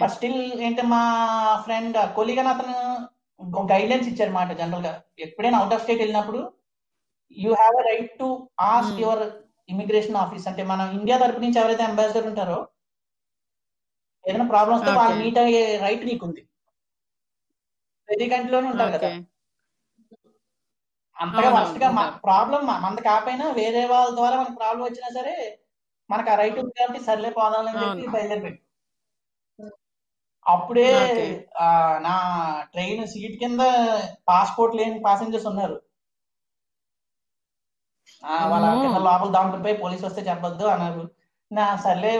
[0.00, 1.02] బట్ స్టిల్ ఏంటి మా
[1.64, 2.76] ఫ్రెండ్ కొలిగ్ అతను
[3.70, 6.40] గైడ్ లైన్స్ ఇచ్చారు మాట జనరల్గా ఎప్పుడైనా అవుట్ ఆఫ్ స్టేట్ వెళ్ళినప్పుడు
[7.36, 8.28] you have a right to
[8.68, 8.98] ask.
[9.00, 9.22] Your
[9.68, 12.58] immigration office అంటే మన ఇండియా తరపు నుంచి ఎవరైతే అంబాసిడర్ ఉంటారో
[14.24, 15.14] ఏదైనా ప్రాబ్లమ్ వస్తే వాళ్ళు.
[15.20, 16.42] మీట్ అయ్యే రైట్ నీకుంది
[18.08, 19.10] ప్రతి కంట్రీలోనే ఉంటారు కదా
[21.16, 22.14] అంతగా వరుసగా ఉంటారు.
[22.26, 25.34] ప్రాబ్లం మనది కాకపోయినా వేరే వాళ్ళ ద్వారా మనకు ప్రాబ్లం వచ్చినా సరే
[26.10, 28.50] మనకు ఆ రైట్ ఉంది కాబట్టి సర్లే పోదామని చెప్పి అవును.
[30.46, 30.88] అప్పుడే
[32.02, 32.14] నా
[32.72, 33.62] ట్రైన్ సీట్ కింద
[34.28, 35.76] పాస్పోర్ట్ లేని పాసెంజర్స్ ఉన్నారు.
[38.50, 38.64] వాళ్ళ.
[38.82, 41.04] కింద లోపల దాంట్లపై పోలీసు వస్తే చెప్పొద్దు అన్నారు.
[41.50, 42.12] నా సర్లే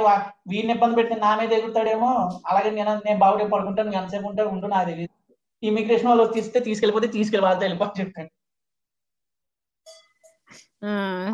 [0.48, 2.10] వీడిని ఇబ్బంది పెడితే నా మీద ఎగురుతాడేమో
[2.50, 5.14] అలాగే నేను నేను బాగుంటే పడుకుంటాను ఎంతసేపు ఉంటాను ఉండు నాకు తెలియదు
[5.62, 8.30] ఇమిగ్రేషన్ వాళ్ళు తీస్తే తీసుకెళ్ళిపోతే తీసుకెళ్ళి వాళ్ళతో వెళ్ళిపోని చెప్పాను.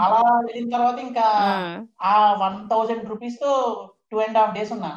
[0.05, 1.25] అలా వెళ్ళిన తర్వాత ఇంకా
[2.03, 2.13] ఆ,
[2.43, 3.51] వన్ థౌజండ్ రూపీస్తో
[4.11, 4.91] టూ అండ్ హాఫ్ డేస్ ఉన్నా.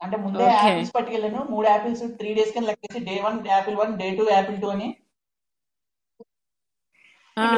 [0.00, 0.38] అంటే ముందే.
[0.56, 1.44] యాపిల్స్ పట్టుకెళ్ళాను.
[1.44, 4.88] మూడు యాపిల్స్ త్రీ డేస్ కింద లెక్కేసి day one apple one day two apple two అని.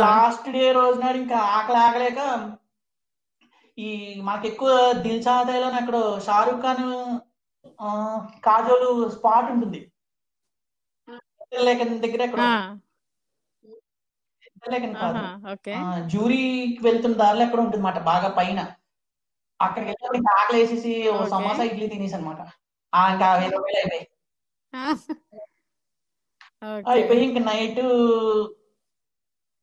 [0.01, 2.21] లాస్ట్ డే రోజు నాడు ఇంకా ఆకలి ఆగలేక
[3.79, 3.89] ఈ
[4.21, 4.71] మాకు ఎక్కువ
[5.03, 6.85] దిల్చాదాయిలో అక్కడ షారూక్ ఖాన్
[8.45, 9.81] కాజోలు స్పాట్ ఉంటుంది.
[11.61, 12.41] లేక దగ్గర
[15.77, 18.61] ఆ, జ్యూరీకి వెళ్తున్న దారిలో ఎక్కడ ఉంటుంది మాట బాగా పైన.
[19.61, 21.31] అక్కడికి వెళ్ళినప్పుడు ఇంకా ఆకలి వేసేసి ఓ Okay.
[21.33, 22.41] సమోసా ఇడ్లీ తినేసి అనమాట
[22.93, 24.03] ఇంకా వేలు అయిపోయి
[26.93, 27.81] అయిపోయి ఇంకా నైట్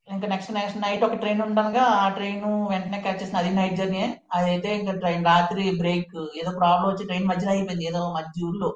[0.08, 3.38] ఇంకా నెక్స్ట్ నెక్స్ట్ నైట్ ఒక ట్రైన్ ఉండగా ఆ ట్రైన్ వెంటనే క్యాచ్ చేసిన.
[3.42, 4.04] అది నైట్ జర్నీ
[4.36, 8.70] అదైతే ఇంకా ట్రైన్ రాత్రి బ్రేక్ ఏదో ప్రాబ్లం వచ్చి ట్రైన్ మధ్యలో అయిపోయింది ఏదో మధ్య ఊర్లో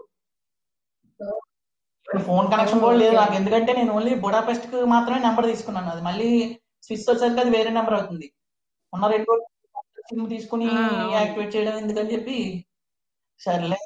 [2.08, 3.16] ఫోన్ కనెక్షన్ కూడా లేదు.
[3.22, 3.36] నాకు.
[3.40, 5.90] ఎందుకంటే నేను ఓన్లీ బుడాపెస్ట్కి మాత్రమే నెంబర్ తీసుకున్నాను.
[5.94, 6.30] అది మళ్ళీ
[6.88, 8.28] స్విచ్ వచ్చేసరికి అది వేరే నెంబర్ అవుతుంది.
[8.94, 9.32] ఉన్న రెండు
[10.02, 10.68] సిమ్ తీసుకుని.
[11.16, 12.38] యాక్టివేట్ చేయడం ఎందుకని చెప్పి
[13.41, 13.80] సర్లే.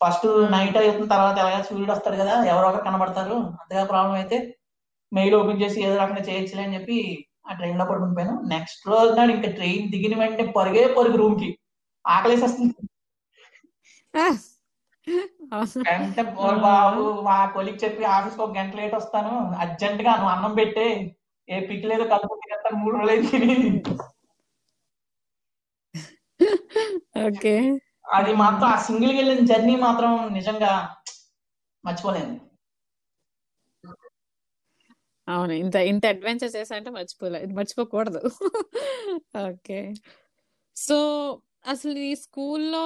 [0.00, 0.24] ఫస్ట్.
[0.54, 3.36] నైట్ అయిపోయిన తర్వాత ఎలాగ సూర్యుడు వస్తాడు కదా ఎవరో ఒకరు కనబడతారు.
[3.60, 4.38] అంతగా ప్రాబ్లం అయితే
[5.12, 6.96] మెయిల్ ఓపెన్ చేసి ఏదో రకంగా చేయొచ్చులే అని చెప్పి
[7.44, 11.48] ఆ ట్రైన్లో పడుకుని పోయాను నెక్స్ట్ రోజు నాడు ఇంకా ట్రైన్ దిగిన వెంటనే పరిగే పరుగు రూమ్కి
[12.04, 12.74] ఆకలేసేస్తుంది.
[15.92, 16.22] అంటే
[16.66, 19.32] బాబు మా కొలిక్ చెప్పి ఆఫీస్ ఒక గంట లేట్ వస్తాను.
[19.62, 20.86] అర్జెంట్గా నువ్వు అన్నం పెట్టే.
[21.48, 22.34] ఏ పిక్ లేదు కలుపు
[22.82, 23.54] మూడు రోజులు తిని
[27.26, 27.54] ఓకే.
[28.14, 30.72] అది మాత్రం ఆ సింగిల్ వెళ్ళిన జర్నీ మాత్రం నిజంగా
[31.84, 32.34] మర్చిపోలేను.
[35.28, 38.22] అవును ఇంత ఇంత అడ్వెంచర్ చేసా అంటే మర్చిపోలే ఇది మర్చిపోకూడదు.
[39.48, 39.78] ఓకే.
[40.76, 40.96] సో
[41.72, 42.84] అసలు ఈ స్కూల్లో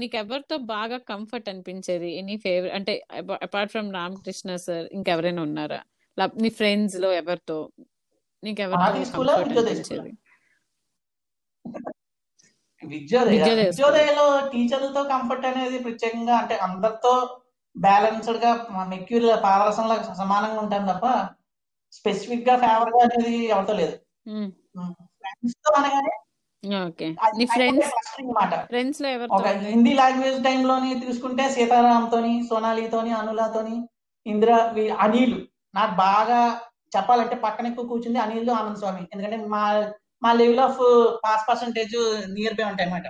[0.00, 2.08] నీకు ఎవరితో బాగా కంఫర్ట్ అనిపించేది?
[2.20, 2.94] ఎనీ ఫేవరెట్ అంటే
[3.46, 5.80] అపార్ట్ ఫ్రమ్ రామకృష్ణ సార్ ఇంకెవరైనా ఉన్నారా?
[6.42, 7.58] నీ ఫ్రెండ్స్లో ఎవరితో
[8.42, 10.10] నీకు ఎవరితో కంఫర్ట్ అనిపించేది?
[12.82, 13.36] విద్యోదయ.
[13.62, 17.12] విద్యోదయలో టీచర్లతో కంఫర్ట్ అనేది ప్రత్యేకంగా అంటే అందరితో
[17.76, 18.50] బ్యాలెన్స్డ్గా
[18.92, 21.06] మెక్యూర్ పాదరసంలో సమానంగా ఉంటాను తప్ప
[21.92, 23.94] స్పెసిఫిక్గా ఫేవర్గా అనేది ఎవరితో లేదు.
[25.20, 26.14] ఫ్రెండ్స్తో అనగానే
[29.28, 29.42] ఒక?
[29.68, 33.76] హిందీ లాంగ్వేజ్ టైంలోని తీసుకుంటే సీతారాంతోని సోనాలితోని అనులాతోని
[34.26, 34.56] ఇందిరా
[35.04, 35.36] అనిల్.
[35.74, 36.40] నాకు బాగా
[36.96, 39.62] చెప్పాలంటే పక్కన ఎక్కువ కూర్చుంది అనిల్ ఆనంద్ స్వామి ఎందుకంటే మా
[40.22, 40.80] మా level of
[41.24, 41.96] pass percentage
[42.32, 43.08] near by ఉంటాయి అన్నమాట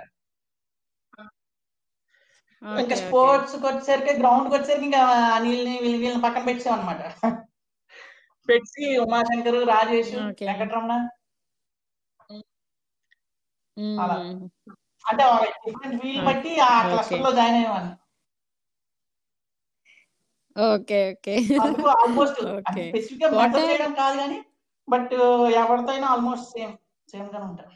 [2.79, 5.01] ఇంకా స్పోర్ట్స్ వచ్చేసరికి గ్రౌండ్ వచ్చేసరికి ఇంకా
[5.35, 7.01] అనిల్ని వీళ్ళని పక్కన పెట్టాం అనమాట
[8.47, 10.11] పెట్టి ఉమాశంకర్ రాజేష్.
[10.41, 10.93] వెంకటరమణ.
[13.97, 14.15] అలా.
[15.05, 15.23] అంటే
[15.65, 16.69] డిఫరెంట్ వీల్ బట్టి ఆ.
[16.87, 17.95] క్లస్టర్లో జాయిన్ అయ్యేవాడిని
[20.55, 21.33] ఓకే ఓకే.
[21.95, 22.39] ఆల్మోస్ట్
[22.85, 23.29] స్పెసిఫిక్గా
[23.59, 24.39] చేయడం కాదు కానీ
[24.87, 25.13] బట్
[25.61, 26.73] ఎవరితో అయినా ఆల్మోస్ట్ సేమ్
[27.11, 27.75] సేమ్ గానే ఉంటారు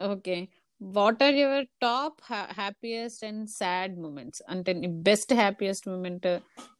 [0.00, 0.34] okay.
[0.80, 2.18] What are your top
[2.58, 4.42] happiest and sad moments?
[4.48, 6.28] అంటే నీ బెస్ట్ హ్యాపీయెస్ట్ మూమెంట్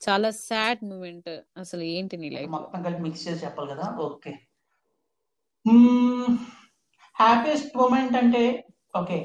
[0.06, 2.50] చాలా సాడ్ మూమెంట్ అసలు ఏంటి నీ లైఫ్?
[2.50, 3.86] మొత్తం కలిపి మిక్స్ చేసి చెప్పాలి కదా?
[4.06, 4.32] ఓకే.
[7.16, 8.42] హ్యాపీయెస్ట్ మూమెంట్ అంటే
[8.94, 9.18] ఓకే.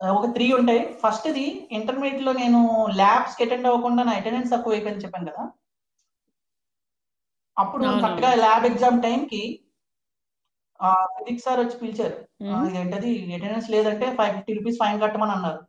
[0.00, 0.80] ఒక త్రీ ఉంటాయి.
[1.02, 2.58] ఫస్ట్ ది ఇంటర్మీడియట్లో నేను
[2.96, 5.44] ల్యాబ్స్ అటెండ్ అవ్వకుండా నా అటెండెన్స్ తక్కువ అయిపోయింది చెప్పాను కదా?
[7.56, 8.02] అప్పుడు అవునవును.
[8.04, 9.42] కరెక్ట్గా ల్యాబ్ ఎగ్జామ్ టైం కి
[11.16, 12.16] ఫిజిక్స్ సార్ వచ్చి పిలిచారు.
[12.80, 15.60] ఏంటది అటెండెన్స్ లేదంటే ఫైవ్ ఫిఫ్టీ రూపీస్ ఫైన్ కట్టమని అన్నారు.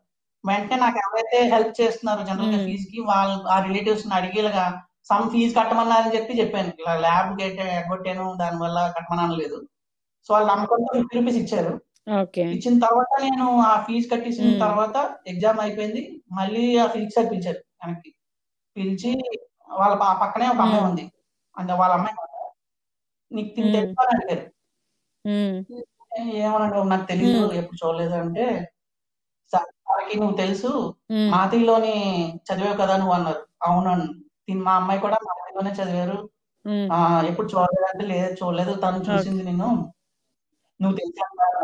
[0.43, 2.59] వెంటనే నాకు ఎవరైతే హెల్ప్ చేస్తున్నారు జనరల్గా.
[2.65, 4.65] ఫీజు కి వాళ్ళ ఆ రిలేటివ్స్ అడిగేలాగా
[5.09, 6.71] సమ్ ఫీజు కట్టమన్నారని చెప్పి చెప్పాను.
[6.81, 7.31] ఇలా ల్యాబ్
[7.77, 9.57] ఎగ్గొట్టాను దాని వల్ల కట్టమని అనలేదు.
[10.29, 11.73] సో వాళ్ళు నమ్మకంతో ఫిఫ్టీ రూపీస్ ఇచ్చారు.
[12.55, 14.47] ఇచ్చిన తర్వాత నేను ఆ ఫీజు కట్టేసిన.
[14.63, 14.95] తర్వాత
[15.31, 16.01] ఎగ్జామ్ అయిపోయింది.
[16.31, 18.11] మళ్ళీ ఆ ఫిజిక్స్ సార్ పిలిచారు వెనక్కి.
[18.75, 19.11] పిలిచి
[19.79, 20.83] వాళ్ళ పక్కనే ఒక అమ్మాయి.
[20.89, 21.05] ఉంది.
[21.57, 22.15] అంటే వాళ్ళ అమ్మాయి.
[23.31, 24.45] నీకు తెలుసా అని అడిగారు
[25.25, 25.57] ఉమ్,
[26.41, 27.05] ఏమనండి బాబు నాకు
[27.41, 28.45] ఉమ్, ఎప్పుడు చూడలేదు అంటే
[29.53, 30.69] "సరే, వాళ్ళకి నువ్వు తెలుసు
[31.33, 31.95] మాతిలోని
[32.47, 34.07] చదివావు కదా నువ్వు అన్నారు అవును అన్నాను.
[34.47, 36.17] తిన్ మా అమ్మాయి కూడా మాతిలోనే చదివారు
[36.89, 36.97] ఆ
[37.29, 39.69] ఎప్పుడు చూడలేదు అంటే లేదు చూడలేదు తను చూసింది నిన్ను
[40.79, 41.61] నువ్వు తెలుసా అన్నారు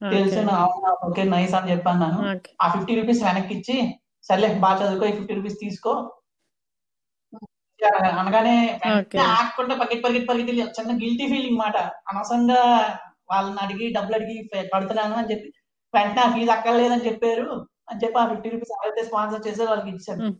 [0.00, 2.20] ఓకే తెలుసు అవునా ఓకే నైస్ అని చెప్పాను నేను
[2.60, 3.76] ఆ ఫిఫ్టీ రూపీస్ వెనక్కి ఇచ్చి
[4.28, 5.92] సర్లే బాగా చదువుకో ఈ ఫిఫ్టీ రూపీస్ తీసుకో
[8.14, 8.54] అనగానే
[9.30, 11.76] ఆగకుండా పరిగెత్తి పరిగెత్తి పరిగెత్తి చిన్న గిల్టీ ఫీలింగ్ మాట.
[12.08, 12.60] అనవసరంగా
[13.30, 14.36] వాళ్ళని అడిగి డబ్బులు అడిగి
[14.72, 15.48] కడుతున్నాను అని చెప్పి
[15.94, 17.46] వెంటనే ఆ ఫీజు అక్కర్లేదని చెప్పారు
[17.88, 20.36] అని చెప్పి ఆ ఫిఫ్టీ రూపీస్ ఎవరైతే స్పాన్సర్ చేశారో వాళ్ళకి ఇచ్చాను ఉమ్,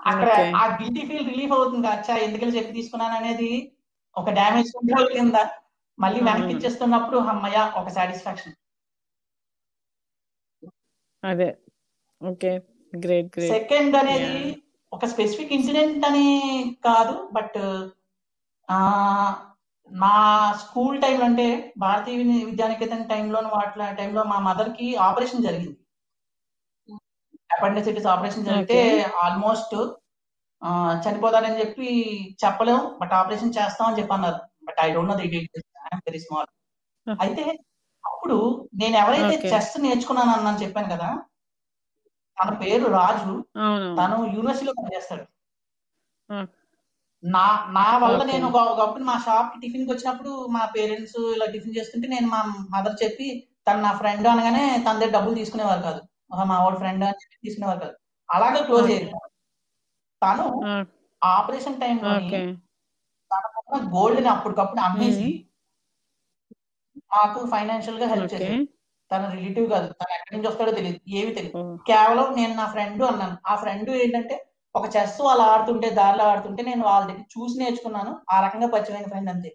[0.00, 3.50] అక్కడ ఆ గిల్టీ ఫీల్ రిలీఫ్ అవుతుంది అచ్చా ఎందుకని చెప్పి తీసుకున్నాను అనేది
[4.16, 5.38] ఒక డ్యామేజ్ కంట్రోల్ కింద
[5.98, 8.56] మళ్ళీ వెనక్కి అవును ఇచ్చేస్తున్నప్పుడు అమ్మయ్య ఒక సాటిస్ఫాక్షన్
[11.22, 11.48] అదే.
[12.20, 12.50] ఓకే
[12.92, 14.40] గ్రేట్ గ్రేట్ సెకండ్ అనేది
[14.92, 16.26] ఒక స్పెసిఫిక్ ఇన్సిడెంట్ అని
[16.84, 17.58] కాదు బట్
[18.68, 18.78] ఆ
[19.90, 20.14] నా
[20.52, 21.46] స్కూల్ టైం అంటే
[21.78, 22.16] భారతీయ
[22.48, 25.76] విద్యానికేతన్ టైంలో వాటి టైంలో మా మదర్కి ఆపరేషన్ జరిగింది.
[27.50, 28.78] అపెండిసిటిస్ ఆపరేషన్ జరిగితే
[29.24, 29.74] ఆల్మోస్ట్
[31.04, 31.88] చనిపోతారని చెప్పి
[32.44, 34.38] చెప్పలేం బట్ ఆపరేషన్ చేస్తామని చెప్పి అన్నారు
[34.68, 35.28] but I don't know the
[36.06, 36.50] very small.
[37.06, 37.44] అయితే
[38.04, 38.36] అప్పుడు
[38.74, 41.08] నేను ఎవరైతే చెస్ నేర్చుకున్నాను అన్నాను చెప్పాను కదా
[42.42, 43.44] తన పేరు రాజు.
[43.96, 45.24] తను యూనివర్సిటీలో పనిచేస్తాడు.
[47.24, 52.08] నా నా వల్ల నేను ఒక- ఒకప్పుడు మా షాప్కి టిఫిన్కి వచ్చినప్పుడు మా పేరెంట్స్ ఇలా టిఫిన్ చేస్తుంటే
[52.08, 56.00] నేను మా మదర్ చెప్పి తను నా ఫ్రెండ్ అనగానే తన దగ్గర డబ్బులు తీసుకునేవారు కాదు.
[56.44, 57.92] మా వాడు ఫ్రెండ్ అని చెప్పి తీసుకునేవారు కాదు.
[58.30, 59.30] అలాగే క్లోజ్ అయ్యారు.
[60.22, 60.60] తను
[61.24, 62.54] ఆపరేషన్ ఓకే.
[63.32, 65.46] తనకున్న గోల్డ్ని అప్పటికప్పుడు అమ్మేసి
[66.96, 68.79] మాకు ఫైనాన్షియల్గా హెల్ప్ చేశారు
[69.10, 71.54] తన రిలేటివ్ కాదు తను ఎక్కడి నుంచి వస్తాడో తెలియదు ఏమీ తెలియదు.
[71.86, 73.36] కేవలం నేను నా ఫ్రెండ్ అన్నాను.
[73.46, 74.36] ఆ ఫ్రెండ్ ఏంటంటే
[74.74, 78.12] ఒక చెస్ వాళ్ళు ఆడుతుంటే దారిలో ఆడుతుంటే నేను వాళ్ళ దగ్గర చూసి నేర్చుకున్నాను.
[78.30, 79.50] ఆ రకంగా పరిచయమైన ఫ్రెండ్ అంతే.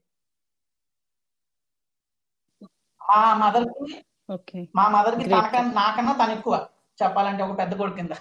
[3.02, 3.96] మా మదర్కి
[4.76, 6.56] మా మదర్కి తనకన్నా నాకన్నా తను ఎక్కువ
[7.00, 8.14] చెప్పాలంటే ఒక పెద్ద కొడుకు కింద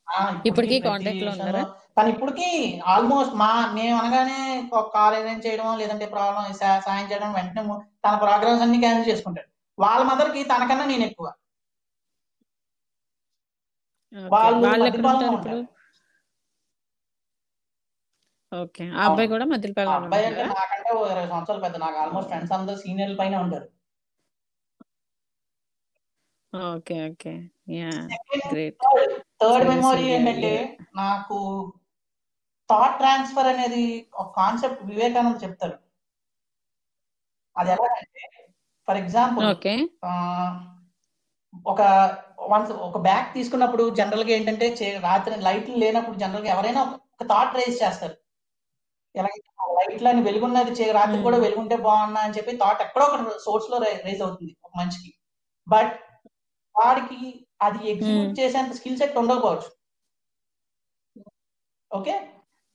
[0.49, 1.63] ఇప్పటికీ కాంటాక్ట్లో ఉన్నారా?
[1.97, 2.49] తను ఇప్పటికీ
[2.93, 4.37] ఆల్మోస్ట్ మా మేము అనగానే
[4.95, 6.45] కాల్ అరేంజ్ చేయడం లేదంటే ప్రాబ్లం
[6.85, 7.63] సాయం చేయడం వెంటనే
[8.05, 9.49] తన ప్రోగ్రామ్స్ అన్ని క్యాన్సిల్ చేసుకుంటాడు.
[9.77, 11.27] వాళ్ళ మదర్కి తనకన్నా నేను ఎక్కువ.
[18.51, 18.85] ఓకే.
[18.85, 22.77] వాళ్ళు ఆ అబ్బాయి కూడా మద్దిలపాలెంలో అబ్బాయి అంటే నాకంటే ఇరవై సంవత్సరాలు పెద్ద నాకు ఆల్మోస్ట్ ఫ్రెండ్స్ అందరూ
[22.83, 23.67] సీనియర్ల పైన ఉంటారు.
[26.53, 27.33] Okay okay.
[27.75, 27.91] Yeah
[28.47, 28.81] great
[29.41, 30.53] third memory ఏంటంటే
[30.95, 31.37] నాకు
[32.69, 35.77] థాట్ ట్రాన్స్ఫర్ అనేది ఒక కాన్సెప్ట్ వివేకానంద చెప్తారు
[37.55, 38.23] అది ఎలాగంటే
[38.87, 39.45] ఫర్ ఎగ్జాంపుల్
[41.65, 41.81] ఒక
[42.51, 44.67] వన్స్ ఒక బ్యాగ్ తీసుకున్నప్పుడు జనరల్గా ఏంటంటే
[45.03, 46.81] రాత్రి లైట్లు లేనప్పుడు జనరల్గా ఎవరైనా
[47.15, 48.15] ఒక థాట్ రైజ్ చేస్తారు.
[49.15, 49.47] ఎలాగైతే
[49.79, 54.21] లైట్ లని వెలుగున్నది రాత్రి కూడా ఉమ్, వెలుగుంటే బాగున్నా అని చెప్పి థాట్ ఎక్కడో ఒక సోర్స్లో రైజ్
[54.21, 55.11] అవుతుంది ఒక మనిషికి.
[55.67, 55.93] బట్
[56.75, 57.19] వాడికి
[57.61, 59.69] అది ఎగ్జిక్యూట్ ఉమ్, చేసేంత స్కిల్ సెట్ ఉండకపోవచ్చు.
[61.91, 62.15] ఓకే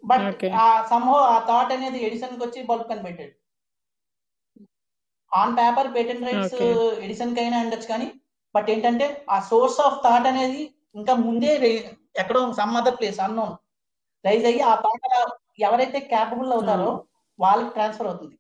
[0.03, 0.25] బట్
[0.57, 3.35] ఆ సంహో ఆ థాట్ అనేది ఎడిసన్కి వచ్చి బల్బ్ కనిపెట్టాడు.
[5.33, 6.57] On paper patent rights
[7.07, 8.09] Edison కైనా ఉండొచ్చు కానీ
[8.55, 10.63] బట్ ఏంటంటే ఆ సోర్స్ ఆఫ్ థాట్ అనేది
[10.95, 11.51] ఇంకా ముందే
[12.17, 13.55] ఎక్కడో some other place unknown
[14.25, 15.07] rise అయ్యి ఆ థాట్
[15.67, 17.03] ఎవరైతే క్యాపబుల్ అవుతారో అవును
[17.39, 18.35] వాళ్ళకి ట్రాన్స్ఫర్ అవుతుంది.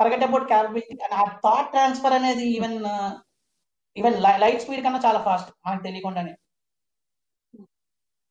[0.00, 2.76] ఫర్గెట్ అబౌట్ క్యాపబిలిటీ ఆ థాట్ ట్రాన్స్ఫర్ అనేది ఈవెన్
[4.00, 6.32] ఈవెన్ లైట్ స్పీడ్ కన్నా చాలా ఫాస్ట్ మనకు తెలియకుండానే.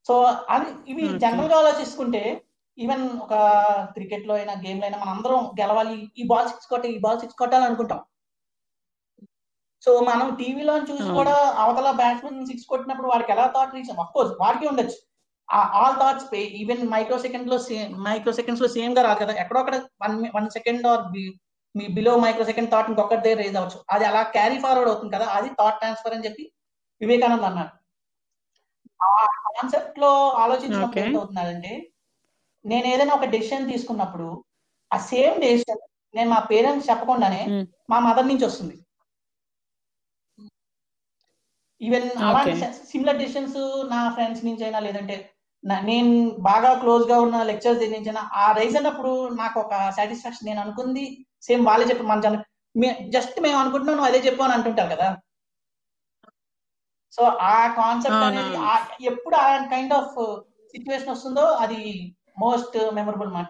[0.05, 0.15] సో
[0.55, 2.21] అది ఇవి జనరల్గా ఆలోచిస్తుంటే
[2.77, 3.33] ఈవెన్ ఒక
[3.95, 7.65] క్రికెట్లో అయినా గేమ్లో అయినా మనం అందరం గెలవాలి ఈ బాల్ సిక్స్ కొట్టాలి ఈ బాల్ సిక్స్ కొట్టాలి
[7.69, 8.01] అనుకుంటాం
[9.83, 14.13] సో మనం టీవీలో చూసి అవును కూడా అవతల బ్యాట్స్మెన్ సిక్స్ కొట్టినప్పుడు వాడికి ఎలా థాట్ రీచ్ అఫ్
[14.15, 14.97] కోర్స్ వాడికి ఉండొచ్చు.
[15.79, 16.27] ఆల్ థాట్స్
[16.61, 19.33] ఈవెన్ మైక్రో సెకండ్లో సేమ్ మైక్రో సెకండ్స్లో సేమ్గా రాదు కదా.
[19.43, 21.03] ఎక్కడో అక్కడ one one second or
[21.77, 23.79] me below micro second thought ఇంకొకటి దగ్గర రేజ్ అవ్వచ్చు.
[23.93, 26.43] అది అలా క్యారీ ఫార్వర్డ్ అవుతుంది కదా అది థాట్ ట్రాన్స్ఫర్ అని చెప్పి
[27.01, 27.73] వివేకానంద్ అన్నాడు.
[28.99, 29.09] ఆ
[29.57, 30.11] కాన్సెప్ట్లో
[30.43, 31.73] ఆలోచించినప్పుడు ఏంటవుతుందంటే
[32.65, 34.27] నేను ఏదైనా ఒక డెసిషన్ తీసుకున్నప్పుడు
[34.91, 35.81] ఆ సేమ్ డెసిషన్
[36.13, 37.41] నేను మా పేరెంట్స్ చెప్పకుండానే
[37.91, 38.75] మా మదర్ నుంచి వస్తుంది.
[41.81, 42.53] ఈవెన్ అలాంటి
[42.91, 43.57] సిమిలర్ డెసిషన్స్
[43.93, 45.15] నా ఫ్రెండ్స్ నుంచి అయినా లేదంటే
[45.89, 46.11] నేను
[46.47, 49.11] బాగా క్లోజ్గా ఉన్న లెక్చర్స్ నుంచి అయినా ఆ రైజ్ అయినప్పుడు
[49.41, 51.05] నాకు ఒక సాటిస్ఫాక్షన్ నేను అనుకుంది
[51.47, 52.35] సేమ్ వాళ్ళే చెప్పి మన జన
[53.15, 55.07] జస్ట్ మేము అనుకుంటున్నాం నువ్వు అదే చెప్పు అని అంటుంటారు కదా.
[57.13, 58.55] సో ఆ కాన్సెప్ట్ అనేది
[59.11, 60.15] ఎప్పుడు ఆ కైండ్ ఆఫ్
[60.73, 61.79] సిచ్యువేషన్ వస్తుందో అది
[62.39, 63.49] మోస్ట్ మెమరబుల్ మాట.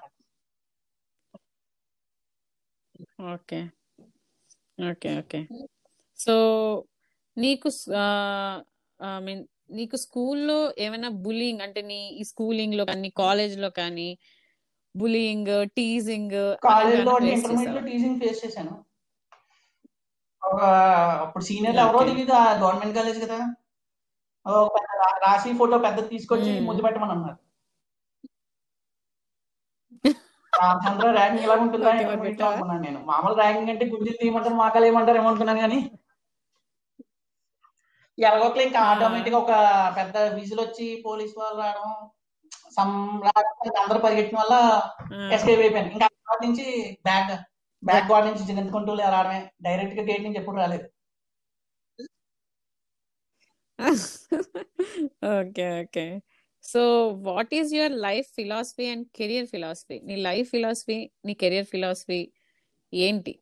[3.34, 3.60] ఓకే.
[4.92, 5.40] Okay okay.
[6.20, 6.34] సో
[7.38, 7.70] నీకు
[9.00, 14.10] ఐ మీన్ నీకు స్కూల్లో ఏమైనా బులింగ్ అంటే నీ ఈ స్కూలింగ్లో కానీ కాలేజ్లో కానీ
[14.98, 18.74] బులింగ్ టీజింగ్ కాలేజ్లో అంటే ఇంటర్మీడియట్లో టీచింగ్ ఫేస్ చేశాను
[20.42, 20.60] ఒక
[21.24, 22.02] అప్పుడు సీనియర్లు ఎవరో.
[22.04, 23.40] తెలియదు ఆ గవర్నమెంట్ కాలేజ్ కదా
[25.24, 26.66] రాసి ఫోటో పెద్ద తీసుకొచ్చి Hmm.
[26.68, 27.38] ముద్దు పెట్టమని అన్నారు
[30.54, 32.42] రామచంద్ర ర్యాంకింగ్ ఎలా ఉంటుందా ఇంటర్మీడియట్?
[32.46, 35.80] అనుకున్నాను నేను మామూలు ర్యాంకింగ్ అంటే గుంజీలు తీయమంటారు మాకలు ఏమంటారు ఏమనుకున్నాను కానీ
[38.18, 38.82] ఎలాగోట్లే ఇంకా.
[38.92, 39.52] ఆటోమేటిక్ ఒక
[39.98, 41.92] పెద్ద విజిల్ వచ్చి పోలీస్ వాళ్ళు రావడం
[42.78, 42.96] సమ్
[43.82, 44.56] అందరూ పరిగెట్టిన వల్ల
[45.36, 45.92] ఎస్కేప్ అయిపోయాను.
[45.92, 46.66] ఇంకా అక్కడ నుంచి
[47.06, 47.32] బ్యాక్
[47.84, 49.40] బ్యాక్ గార్డ్ నుంచి జిన్నెత్తుకుంటూ రావడమే.
[49.62, 50.88] డైరెక్ట్గా గేట్ నుంచి ఎప్పుడు రాలేదు.
[55.34, 56.06] Okay okay.
[56.64, 56.82] So
[57.28, 62.20] what is your life philosophy and career philosophy నీ లైఫ్ ఫిలాసఫీ నీ కెరియర్ ఫిలాసఫీ
[62.94, 63.34] ఏంటి?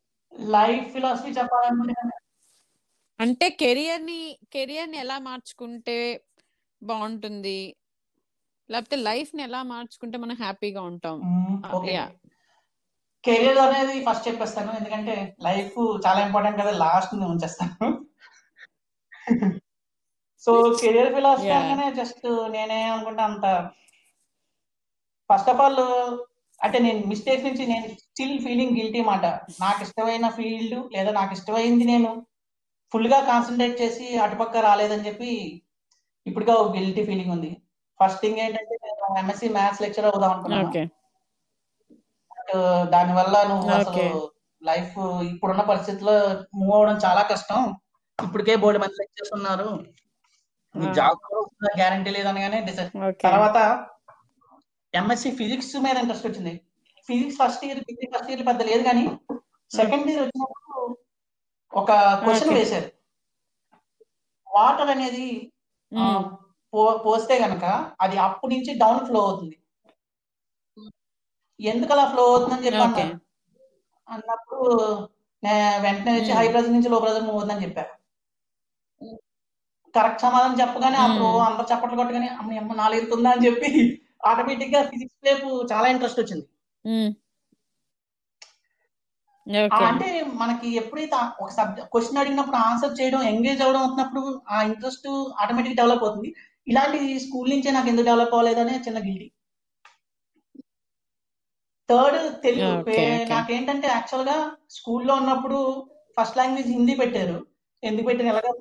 [0.50, 1.94] లైఫ్ ఫిలాసఫీ చెప్పాలంటే
[3.20, 4.20] అంటే కెరియర్ని
[4.52, 5.96] కెరియర్ని ఎలా మార్చుకుంటే
[6.82, 7.58] బాగుంటుంది?
[8.70, 11.18] లేకపోతే లైఫ్ని ఎలా మార్చుకుంటే మనం హ్యాపీగా ఉంటాం.
[13.24, 14.72] కెరియర్ అనేది ఫస్ట్ చెప్పేస్తాను.
[14.72, 16.70] ఎందుకంటే లైఫ్ చాలా ఇంపార్టెంట్ కదా.
[16.70, 18.06] లాస్ట్ ఉంచేస్తాను.
[20.40, 21.48] So career philosophy.
[21.50, 23.70] అనగానే జస్ట్ నేనే అనుకుంటా అంత.
[25.32, 25.80] ఫస్ట్ ఆఫ్ ఆల్
[26.62, 29.24] అంటే నేను మిస్టేక్ నుంచి నేను స్టిల్ ఫీలింగ్ గిల్టీ మాట.
[29.60, 32.26] నాకు ఇష్టమైన ఫీల్డ్ లేదా నాకు ఇష్టమైంది నేను
[32.92, 35.62] ఫుల్గా కాన్సన్ట్రేట్ చేసి అటుపక్క రాలేదని చెప్పి
[36.26, 37.56] ఇప్పుడుగా ఒక గిల్టీ ఫీలింగ్ ఉంది.
[38.00, 40.68] ఫస్ట్ థింగ్ ఏంటంటే నేను ఎంఎస్సి మ్యాథ్స్ లెక్చర్ అవుదాం అనుకున్నాను.
[40.68, 40.84] ఓకే.
[42.94, 44.32] దాని వల్ల నువ్వు అసలు.
[44.62, 44.98] లైఫ్
[45.30, 46.14] ఇప్పుడున్న పరిస్థితుల్లో
[46.54, 47.60] మూవ్ అవడం చాలా కష్టం.
[48.18, 49.68] ఇప్పటికే బోర్డు మంది లెక్చర్స్ ఉన్నారు.
[50.94, 51.20] జాబ్
[51.78, 52.92] గ్యారంటీ లేదనగానే డిసైడ్
[53.24, 53.58] తర్వాత
[54.94, 56.54] ఎంఎస్సి ఫిజిక్స్ మీద ఇంట్రెస్ట్ వచ్చింది.
[57.08, 59.04] Physics first year physics first year పెద్ద లేదు కానీ
[59.70, 60.80] సెకండ్ ఇయర్ వచ్చినప్పుడు
[61.72, 61.90] ఒక
[62.22, 62.54] క్వశ్చన్.
[62.58, 62.88] వేశారు.
[64.48, 65.26] వాటర్ అనేది
[66.76, 67.64] పో- పోస్తే గనక
[68.00, 69.56] అది అప్పు నుంచి డౌన్ ఫ్లో అవుతుంది.
[71.60, 73.02] ఎందుకు అలా ఫ్లో అవుతుందని చెప్పి ఓకే.
[73.02, 73.20] అన్నారు
[74.08, 74.64] అన్నప్పుడు
[75.42, 76.32] నేను వెంటనే వచ్చి.
[76.32, 77.84] హై ప్రెజర్ నుంచి లో ప్రెజర్ మూవ్ అవుతుందని చెప్పా.
[79.94, 81.38] కరెక్ట్ సమాధానం చెప్పగానే అప్పుడు.
[81.38, 83.70] అందరు చప్పట్లు కొట్టగానే అమ్మ నాలుగు ఎత్తుందా అని చెప్పి
[84.26, 86.46] ఆటోమేటిక్గా ఫిజిక్స్ వైపు చాలా ఇంట్రెస్ట్ వచ్చింది.
[89.86, 95.06] అంటే మనకి ఎప్పుడైతే ఒక సబ్జెక్ట్ క్వశ్చన్ అడిగినప్పుడు ఆన్సర్ చేయడం ఎంగేజ్ అవ్వడం అవుతున్నప్పుడు ఆ ఇంట్రెస్ట్
[95.40, 96.30] ఆటోమేటిక్ డెవలప్ అవుతుంది.
[96.66, 99.26] ఇలాంటి స్కూల్ నుంచే నాకు ఎందుకు డెవలప్ అవ్వలేదనే చిన్న గిల్టీ
[101.88, 102.70] థర్డ్ తెలుగు.
[103.30, 104.36] నాకేంటంటే యాక్చువల్గా
[104.76, 105.58] స్కూల్లో ఉన్నప్పుడు
[106.16, 107.36] ఫస్ట్ లాంగ్వేజ్ హిందీ పెట్టారు
[107.82, 108.52] ఎందుకు పెట్టారు ఎలాగో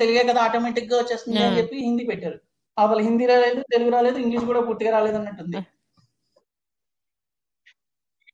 [0.00, 1.58] తెలుగే కదా ఆటోమేటిక్గా వచ్చేస్తుంది అని.
[1.58, 2.38] చెప్పి హిందీ పెట్టారు
[2.76, 5.60] అసలు హిందీ రాలేదు తెలుగు రాలేదు ఇంగ్లీష్ కూడా పూర్తిగా రాలేదు అన్నట్టుంది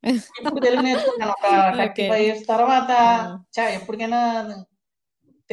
[0.38, 2.04] ఇప్పుడు తెలుగు నేర్చుకున్నాను ఒక థర్టీ.
[2.10, 2.90] ఫైవ్ ఇయర్స్ తర్వాత
[3.76, 4.18] ఎప్పటికైనా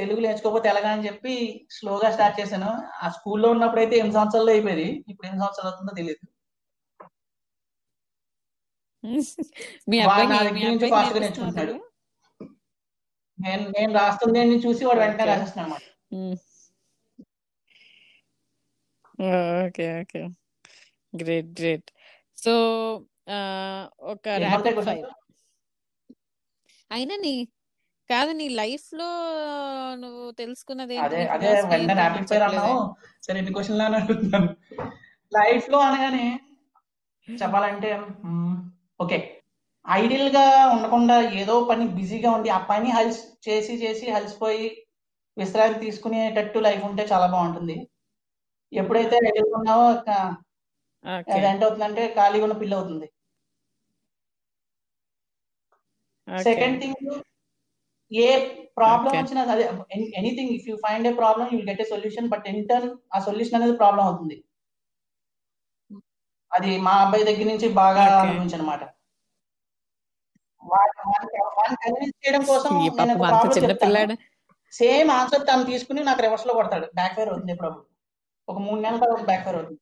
[0.02, 1.34] తెలుగు నేర్చుకోకపోతే ఎలాగా అని చెప్పి
[1.72, 2.72] స్లోగా స్టార్ట్ చేశాను.
[3.04, 4.89] ఆ స్కూల్లో ఉన్నప్పుడు అయితే ఎనిమిది సంవత్సరాలు అయిపోయింది.
[5.10, 6.26] ఇప్పుడు ఎన్ని సంవత్సరాలు అవుతుందో తెలియదు
[11.14, 11.72] గా నేర్చుకుంటున్నాడు.
[11.72, 11.80] తెలుగు?
[13.39, 15.36] నేను నేను రాస్తుంది చూసి వాడు వెంటనే
[16.14, 16.34] Mm.
[19.66, 20.22] Okay okay.
[21.14, 21.89] Great great.
[22.38, 22.54] So
[24.04, 24.26] ఒక
[26.91, 27.34] అయినా నీ
[28.12, 29.09] కాదు నీ లైఫ్లో
[29.95, 31.20] నువ్వు తెలుసుకున్నది అదే
[31.72, 32.03] వెంటనే
[32.49, 32.78] అన్నావు.
[33.26, 34.49] సరే ఎన్ని క్వశ్చన్లు అని అడుగుతున్నాను.
[35.32, 36.26] లైఫ్లో అనగానే
[37.28, 37.89] చెప్పాలంటే
[38.99, 39.20] ఓకే.
[39.86, 44.66] ఐడియల్గా ఉండకుండా ఏదో పని బిజీగా ఉండి ఆ పని హల్స్ చేసి చేసి హలిసిపోయి
[45.38, 47.76] విశ్రాంతి తీసుకునేటట్టు లైఫ్ ఉంటే చాలా బాగుంటుంది.
[48.72, 49.86] ఎప్పుడైతే ఐడియల్ ఉన్నావో
[51.45, 53.07] ఎంత అవుతుందంటే ఖాళీగా ఉన్న పిల్ల అవుతుంది.
[56.28, 56.97] సెకండ్ థింగ్
[58.12, 58.28] ఏ
[58.80, 59.12] ప్రాబ్లం.
[59.20, 59.66] వచ్చినా అదే
[60.20, 63.57] anything if you find a problem you get a solution but in turn ఆ సొల్యూషన్
[63.59, 64.38] అనేది ప్రాబ్లం అవుతుంది.
[66.51, 68.05] అది మా అబ్బాయి దగ్గర నుంచి బాగా
[71.84, 72.72] కన్విన్స్ చేయడం కోసం
[73.22, 74.18] ప్రాబ్లం
[74.74, 76.86] సేమ్ ఆన్సర్ తను తీసుకుని నాకు రివర్స్లో కొడతాడు.
[76.97, 77.72] బ్యాక్ ఫైర్ అవుతుంది ఎప్పుడు.
[78.47, 79.82] ఒక మూడు నెలల తర్వాత బ్యాక్ ఫైర్ అవుతుంది.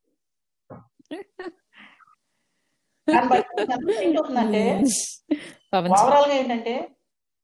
[3.07, 3.63] దాన్ని బట్టి
[5.73, 6.73] పాపం ఓవరాల్గా ఏంటంటే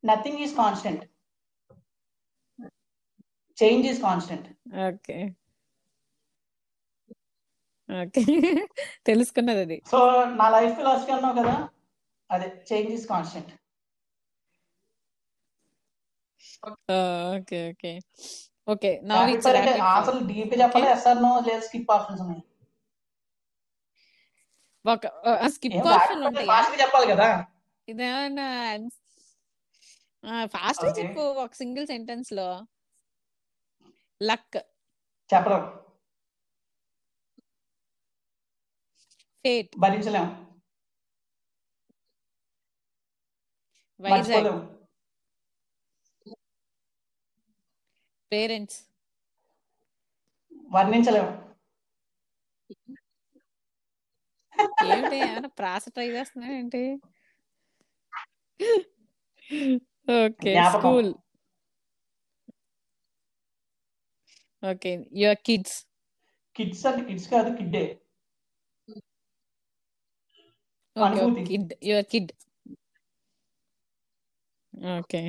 [0.06, 1.04] nothing is constant
[3.58, 4.48] change is constant
[4.88, 5.18] okay
[7.90, 8.22] okay
[9.10, 9.78] తెలుసుకున్నది అది.
[9.92, 9.98] సో
[10.40, 11.56] నా లైఫ్ ఫిలాసఫీ అన్నావు కదా?
[12.30, 13.52] అదే change is constant
[17.36, 17.92] okay okay
[18.68, 19.18] okay now
[19.90, 20.88] answer deep చెప్పాలి?
[20.96, 22.44] ఎస్ఆర్ నో లేదా స్కిప్ ఆప్షన్స్ ఉన్నాయి.
[24.86, 25.06] ఒక
[25.56, 27.30] స్కిప్ ఆప్షన్ ఉంటాయా చెప్పాలి కదా?
[27.88, 28.48] ఇదేమన్నా
[30.46, 32.48] ఫాస్ట్గా చెప్పు ఒక సింగిల్ సెంటెన్స్లో.
[34.22, 34.58] లక్.
[35.30, 35.62] చెప్పడం
[39.46, 39.76] ఫేట్.
[39.80, 40.28] భరించలేం.
[44.00, 44.56] వైజాగ్.
[48.32, 48.80] పేరెంట్స్.
[50.74, 51.28] వర్ణించలేం.
[54.86, 55.20] ఏమిటి
[55.58, 56.84] ప్రాస ట్రై చేస్తున్నావు ఏంటి
[60.08, 61.12] okay school
[64.64, 64.92] okay
[65.22, 65.78] your kids
[66.56, 67.86] kids అంటే కిడ్స్ కాదు కిడ్డే
[70.96, 72.32] అనుభూతి kid your kid
[74.96, 75.22] okay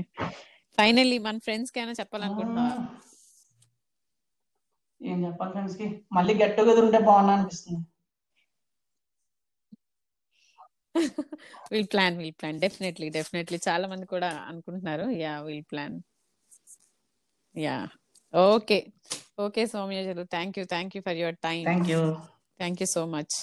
[0.79, 2.73] finally మన ఫ్రెండ్స్కి ఏమైనా చెప్పాలనుకుంటున్నావా?
[2.77, 2.89] మ్మ్.
[5.01, 5.87] ఏం చెప్పాలి ఫ్రెండ్స్కి?
[6.13, 7.81] మళ్ళీ గెట్ టుగెదర్ ఉంటే బాగున్నా అనిపిస్తుంది.
[11.73, 15.07] Will plan will plan definitely definitely చాలా మంది కూడా అనుకుంటున్నారు.
[15.23, 15.97] Yeah will plan
[17.57, 17.77] yeah
[18.35, 18.79] okay
[19.39, 22.01] okay సౌమ్యజలు thank you thank you for your time thank you
[22.61, 23.37] thank you so much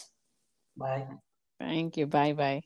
[0.78, 1.04] bye
[1.60, 2.60] thank you bye bye